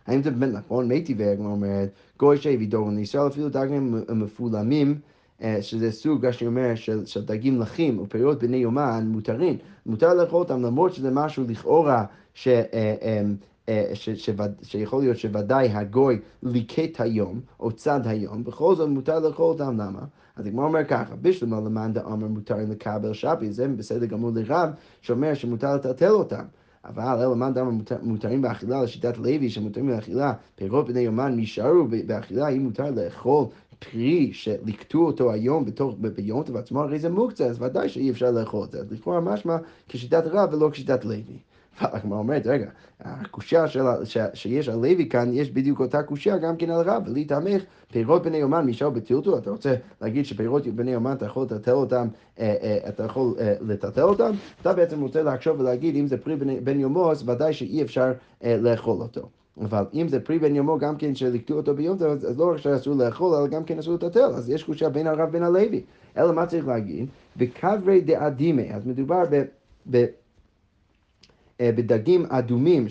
האם 0.08 0.24
זה 0.24 0.32
באמת 0.32 0.54
נכון? 0.54 0.88
מי 0.88 1.04
טבעי, 1.04 1.38
כמו 1.38 1.48
אומרת, 1.48 1.90
גוי 2.20 2.38
שהביא 2.38 2.68
דורון 2.68 2.96
לישראל 2.96 3.28
אפילו 3.28 3.50
דגנים 3.50 4.04
מפולמים 4.10 5.00
שזה 5.62 5.92
סוג, 5.92 6.26
אני 6.26 6.48
אומר, 6.48 6.76
של, 6.76 7.06
של 7.06 7.26
דגים 7.26 7.60
לחים 7.62 8.00
או 8.00 8.10
פירות 8.10 8.44
בני 8.44 8.58
יומן 8.58 9.08
מותרים. 9.08 9.58
מותר 9.86 10.14
לאכול 10.14 10.40
אותם 10.40 10.62
למרות 10.62 10.94
שזה 10.94 11.12
משהו 11.12 11.44
לכאורה 11.48 12.06
ש... 12.34 12.48
אה, 12.48 13.22
אה, 13.70 13.92
ש, 13.94 14.10
שווד, 14.10 14.52
שיכול 14.64 15.04
להיות 15.04 15.18
שוודאי 15.18 15.70
הגוי 15.70 16.20
ליקט 16.44 17.02
היום, 17.02 17.40
או 17.60 17.72
צד 17.72 18.08
היום, 18.08 18.44
בכל 18.44 18.76
זאת 18.76 18.90
מותר 18.90 19.20
לאכול 19.20 19.46
אותם, 19.46 19.82
למה? 19.82 20.00
אז 20.36 20.46
הגמרא 20.46 20.66
אומר 20.66 20.86
ככה, 20.86 21.16
בשלמה 21.16 21.60
למאן 21.60 21.94
דאמר 21.94 22.28
מותרים 22.28 22.72
לקבל 22.72 23.14
שבי, 23.14 23.52
זה 23.52 23.68
בסדר 23.68 24.06
גמור 24.06 24.32
לרב, 24.34 24.70
שאומר 25.02 25.34
שמותר 25.34 25.76
לטלטל 25.76 26.10
אותם. 26.10 26.46
אבל 26.86 27.22
אלא 27.22 27.36
מאן 27.36 27.54
דאמר 27.54 27.72
מותרים 28.02 28.42
באכילה 28.42 28.84
לשיטת 28.84 29.18
לוי, 29.18 29.50
שמותרים 29.50 29.88
באכילה, 29.88 30.34
פירות 30.56 30.88
בני 30.88 31.00
יומן 31.00 31.36
נשארו 31.36 31.88
באכילה, 32.06 32.48
אם 32.50 32.64
מותר 32.64 32.92
לאכול 32.92 33.46
פרי 33.80 34.34
שליקטו 34.34 35.06
אותו 35.06 35.32
היום 35.32 35.66
בתוך, 35.66 35.96
ביום 36.00 36.44
טוב 36.44 36.58
עצמו, 36.58 36.82
הרי 36.82 37.00
זה 37.00 37.10
מוקצה, 37.10 37.46
אז 37.46 37.62
ודאי 37.62 37.90
שאי 37.90 38.12
אפשר 38.12 38.32
לאכול 38.32 38.64
את 38.64 38.72
זה. 38.72 38.80
אז 38.80 38.92
לכאורה 38.92 39.20
משמע 39.20 39.58
כשיטת 39.90 40.24
רב 40.26 40.54
ולא 40.54 40.70
כשיטת 40.72 41.06
לוי. 41.06 41.40
הגמרא 41.80 42.18
אומרת, 42.18 42.48
רגע, 42.48 42.70
הקושייה 43.00 43.66
שיש 44.34 44.70
על 44.70 44.76
לוי 44.76 45.10
כאן, 45.10 45.34
יש 45.34 45.52
בדיוק 45.52 45.80
אותה 45.80 46.04
קושייה 46.04 46.38
גם 46.38 46.58
כן 46.58 46.70
על 46.70 46.90
רב, 46.90 47.04
ולי 47.06 47.26
תמך 47.26 47.64
פירות 47.92 48.24
בני 48.24 48.38
יומן 48.38 48.66
משאו 48.66 48.92
בטלטול, 48.92 49.38
אתה 49.38 49.52
רוצה 49.52 49.76
להגיד 50.02 50.26
שפירות 50.26 50.68
בני 50.68 50.92
יומן 50.92 51.14
אתה 51.14 51.26
יכול 51.26 51.44
לטלטל 51.44 51.72
אותם, 51.72 52.08
אה, 52.40 52.56
אה, 52.62 52.90
אתה 52.90 53.04
יכול 53.04 53.36
אה, 53.40 53.56
לטלטל 53.62 54.02
אותם, 54.02 54.32
אתה 54.62 54.74
בעצם 54.74 55.02
רוצה 55.02 55.24
לחשוב 55.24 55.60
ולהגיד 55.60 55.96
אם 55.96 56.08
זה 56.08 56.18
פרי 56.18 56.36
בן 56.36 56.80
יומו, 56.80 57.12
אז 57.12 57.30
ודאי 57.30 57.54
שאי 57.54 57.82
אפשר 57.82 58.12
לאכול 58.44 59.02
אותו. 59.02 59.30
אבל 59.62 59.84
אם 59.94 60.08
זה 60.08 60.20
פרי 60.20 60.40
בן 60.40 60.56
יומו 60.56 60.78
גם 60.78 60.98
כן 60.98 61.16
שליקטו 61.16 61.54
אותו 61.54 61.76
ביום 61.76 61.98
טוב, 61.98 62.08
אז 62.08 62.40
לא 62.40 62.52
רק 62.52 62.58
שאסור 62.58 62.96
לאכול, 62.96 63.36
אלא 63.36 63.48
גם 63.48 63.64
כן 63.64 63.80
אסור 63.80 63.94
לטלטל, 63.94 64.20
אז 64.36 64.50
יש 64.50 64.64
קושייה 64.64 64.90
בין 64.90 65.08
הרב 65.08 65.30
ובין 65.30 65.44
הלוי. 65.44 65.84
אלא 66.18 66.34
מה 66.34 66.46
צריך 66.46 66.68
להגיד? 66.68 67.10
וקברי 67.38 68.02
דאדימי, 68.02 68.74
אז 68.74 68.88
מדובר 68.88 69.24
ב... 69.32 69.44
ב 69.92 70.06
אה, 71.62 71.72
בדגים 71.72 72.26
אדומים, 72.30 72.88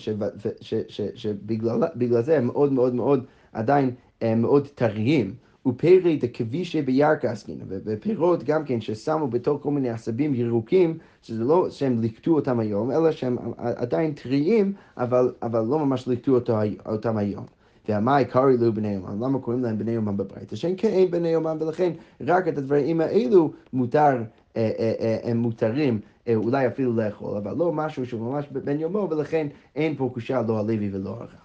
שבגלל 1.17 2.23
זה 2.23 2.39
הם 2.39 2.47
מאוד 2.47 2.73
מאוד 2.73 2.95
מאוד 2.95 3.25
עדיין 3.53 3.91
אה, 4.23 4.35
מאוד 4.35 4.69
טריים. 4.69 5.35
ופרי 5.67 6.17
דקבישי 6.17 6.83
בירקה 6.83 7.31
עסקינא, 7.31 7.65
ופירות 7.69 8.45
גם 8.45 8.65
כן 8.65 8.81
ששמו 8.81 9.29
בתוך 9.29 9.63
כל 9.63 9.71
מיני 9.71 9.91
עשבים 9.91 10.35
ירוקים, 10.35 10.99
שזה 11.23 11.45
לא 11.45 11.71
שהם 11.71 12.01
ליקטו 12.01 12.35
אותם 12.35 12.61
היום, 12.61 12.91
אלא 12.91 13.13
שהם 13.13 13.37
עדיין 13.59 14.13
טריים, 14.13 14.73
אבל, 14.97 15.33
אבל 15.43 15.61
לא 15.61 15.79
ממש 15.79 16.09
ליקטו 16.09 16.39
אותם 16.87 17.17
היום. 17.17 17.45
והמאי 17.89 18.25
קרעי 18.25 18.57
לו 18.57 18.73
בני 18.73 18.93
יומן, 18.95 19.19
למה 19.21 19.39
קוראים 19.39 19.63
להם 19.63 19.79
בני 19.79 19.91
יומן 19.91 20.17
בברית? 20.17 20.53
שאין 20.55 20.75
כן 20.77 21.07
בני 21.11 21.29
יומן, 21.29 21.57
ולכן 21.61 21.93
רק 22.21 22.49
את 22.49 22.59
הדברים 22.59 23.01
האלו 23.01 23.53
מותר, 23.73 24.23
אה, 24.57 25.17
הם 25.23 25.37
מותרים 25.37 26.01
אולי 26.35 26.67
אפילו 26.67 26.93
לאכול, 26.93 27.37
אבל 27.37 27.57
לא 27.57 27.73
משהו 27.73 28.07
שהוא 28.07 28.33
ממש 28.33 28.49
בן 28.49 28.81
יומו, 28.81 29.09
ולכן 29.11 29.47
אין 29.77 29.97
פה 29.97 30.11
קושה 30.15 30.43
לא 30.49 30.61
על 30.61 30.67
לוי 30.67 30.91
ולא 30.93 31.11
רב. 31.11 31.44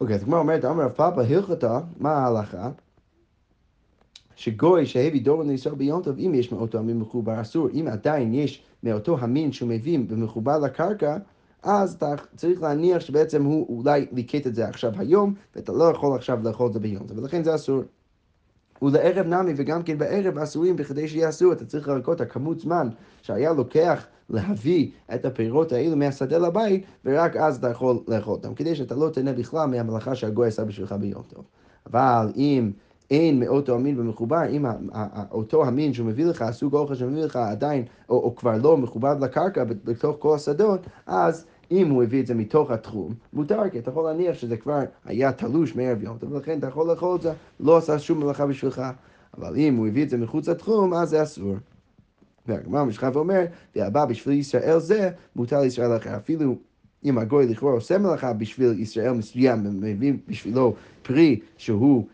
אוקיי, 0.00 0.16
אז 0.16 0.24
כמו 0.24 0.36
אומרת, 0.36 0.64
אמר 0.64 0.84
רב 0.84 0.90
פאפה, 0.90 1.22
הלכתה, 1.22 1.80
מה 1.98 2.10
ההלכה? 2.12 2.70
שגוי 4.36 4.86
שהביא 4.86 5.22
דורון 5.24 5.48
לישראל 5.48 5.74
ביום 5.74 6.02
טוב, 6.02 6.18
אם 6.18 6.32
יש 6.34 6.52
מאותו 6.52 6.78
המין 6.78 6.98
מחובר 6.98 7.40
אסור, 7.40 7.68
אם 7.74 7.86
עדיין 7.92 8.34
יש 8.34 8.62
מאותו 8.82 9.18
המין 9.18 9.52
שהוא 9.52 9.68
מביא 9.68 9.98
ומחובר 10.08 10.58
לקרקע, 10.58 11.16
אז 11.62 11.94
אתה 11.94 12.14
צריך 12.36 12.62
להניח 12.62 13.00
שבעצם 13.00 13.44
הוא 13.44 13.78
אולי 13.78 14.06
ליקט 14.12 14.46
את 14.46 14.54
זה 14.54 14.68
עכשיו 14.68 14.92
היום, 14.98 15.34
ואתה 15.56 15.72
לא 15.72 15.84
יכול 15.84 16.16
עכשיו 16.16 16.38
לאכול 16.42 16.66
את 16.66 16.72
זה 16.72 16.80
ביום 16.80 17.06
טוב, 17.06 17.18
ולכן 17.18 17.44
זה 17.44 17.54
אסור. 17.54 17.82
ולערב 18.82 19.26
נמי 19.26 19.52
וגם 19.56 19.82
כן 19.82 19.98
בערב 19.98 20.38
אסורים 20.38 20.76
בכדי 20.76 21.08
שיעשו, 21.08 21.52
אתה 21.52 21.64
צריך 21.64 21.88
לרקות 21.88 22.20
הכמות 22.20 22.60
זמן 22.60 22.88
שהיה 23.22 23.52
לוקח 23.52 24.06
להביא 24.30 24.90
את 25.14 25.24
הפירות 25.24 25.72
האלו 25.72 25.96
מהשדה 25.96 26.38
לבית, 26.38 26.84
ורק 27.04 27.36
אז 27.36 27.56
אתה 27.56 27.70
יכול 27.70 27.98
לאכול 28.08 28.32
אותם, 28.32 28.54
כדי 28.54 28.74
שאתה 28.74 28.94
לא 28.94 29.08
תהנה 29.08 29.32
בכלל 29.32 29.66
מהמלאכה 29.66 30.14
שהגוי 30.14 30.48
עשה 30.48 30.64
בשבילך 30.64 30.92
ביום 30.92 31.22
טוב. 31.28 31.44
אבל 31.86 32.32
אם 32.36 32.70
אין 33.10 33.40
מאותו 33.40 33.74
המין 33.74 34.00
ומחובר, 34.00 34.48
אם 34.50 34.66
אותו 35.30 35.64
המין 35.66 35.92
שהוא 35.92 36.06
מביא 36.06 36.24
לך, 36.26 36.42
הסוג 36.42 36.74
אוכל 36.74 36.94
שמביא 36.94 37.24
לך 37.24 37.36
עדיין, 37.36 37.84
או, 38.08 38.16
או 38.16 38.36
כבר 38.36 38.56
לא 38.62 38.76
מחובר 38.76 39.14
לקרקע 39.20 39.64
בתוך 39.64 40.16
כל 40.18 40.34
השדות, 40.34 40.80
אז 41.06 41.46
אם 41.70 41.90
הוא 41.90 42.02
הביא 42.02 42.20
את 42.20 42.26
זה 42.26 42.34
מתוך 42.34 42.70
התחום, 42.70 43.14
מותר, 43.32 43.70
כי 43.72 43.78
אתה 43.78 43.90
יכול 43.90 44.04
להניח 44.04 44.36
שזה 44.36 44.56
כבר 44.56 44.80
היה 45.04 45.32
תלוש 45.32 45.76
מערב 45.76 46.02
יום 46.02 46.18
טוב, 46.18 46.32
ולכן 46.32 46.58
אתה 46.58 46.66
יכול 46.66 46.90
לאכול 46.90 47.16
את 47.16 47.22
זה, 47.22 47.32
לא 47.60 47.76
עשה 47.76 47.98
שום 47.98 48.20
מלאכה 48.20 48.46
בשבילך. 48.46 48.82
אבל 49.38 49.56
אם 49.56 49.76
הוא 49.76 49.86
הביא 49.86 50.02
את 50.02 50.10
זה 50.10 50.16
מחוץ 50.16 50.48
לתחום, 50.48 50.94
אז 50.94 51.08
זה 51.08 51.22
אסור. 51.22 51.54
והגמרא 52.46 52.84
משכב 52.84 53.10
ואומר, 53.14 53.44
והבא 53.76 54.04
בשביל 54.04 54.38
ישראל 54.38 54.78
זה, 54.78 55.10
מותר 55.36 55.60
לישראל 55.60 55.96
אחר. 55.96 56.16
אפילו 56.16 56.56
אם 57.04 57.18
הגוי 57.18 57.46
לכאורה 57.46 57.72
עושה 57.72 57.98
מלאכה 57.98 58.32
בשביל 58.32 58.80
ישראל 58.80 59.12
מסוים, 59.12 59.80
מביא 59.80 60.12
בשבילו 60.28 60.74
פרי 61.02 61.40
שהוא 61.56 62.06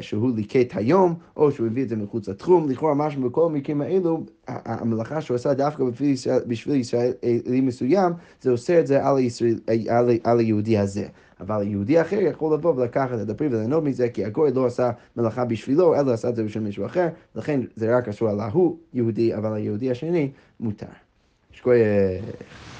שהוא 0.00 0.36
ליקט 0.36 0.76
היום, 0.76 1.14
או 1.36 1.52
שהוא 1.52 1.66
הביא 1.66 1.82
את 1.82 1.88
זה 1.88 1.96
מחוץ 1.96 2.28
לתחום. 2.28 2.68
לכאורה 2.68 2.94
משהו 2.94 3.22
בכל 3.22 3.46
המקרים 3.46 3.80
האלו, 3.80 4.24
המלאכה 4.46 5.20
שהוא 5.20 5.34
עשה 5.34 5.54
דווקא 5.54 5.84
בשביל 6.46 6.76
ישראלי 6.76 7.60
מסוים, 7.60 8.12
זה 8.40 8.50
עושה 8.50 8.80
את 8.80 8.86
זה 8.86 9.06
על, 9.06 9.16
הישראל, 9.16 9.58
על, 9.88 10.10
על 10.24 10.38
היהודי 10.38 10.78
הזה. 10.78 11.06
אבל 11.40 11.62
יהודי 11.62 12.00
אחר 12.00 12.20
יכול 12.20 12.54
לבוא 12.54 12.74
ולקחת 12.76 13.18
את 13.22 13.30
הפרי 13.30 13.48
וליהנות 13.48 13.84
מזה, 13.84 14.08
כי 14.08 14.24
הגוי 14.24 14.52
לא 14.52 14.66
עשה 14.66 14.90
מלאכה 15.16 15.44
בשבילו, 15.44 16.00
אלא 16.00 16.12
עשה 16.12 16.28
את 16.28 16.36
זה 16.36 16.44
בשביל 16.44 16.64
מישהו 16.64 16.86
אחר, 16.86 17.08
לכן 17.34 17.60
זה 17.76 17.96
רק 17.96 18.08
אסור 18.08 18.28
על 18.28 18.40
ההוא 18.40 18.76
יהודי, 18.94 19.34
אבל 19.34 19.54
היהודי 19.54 19.90
השני 19.90 20.30
מותר. 20.60 20.86
שכוייך. 21.52 22.75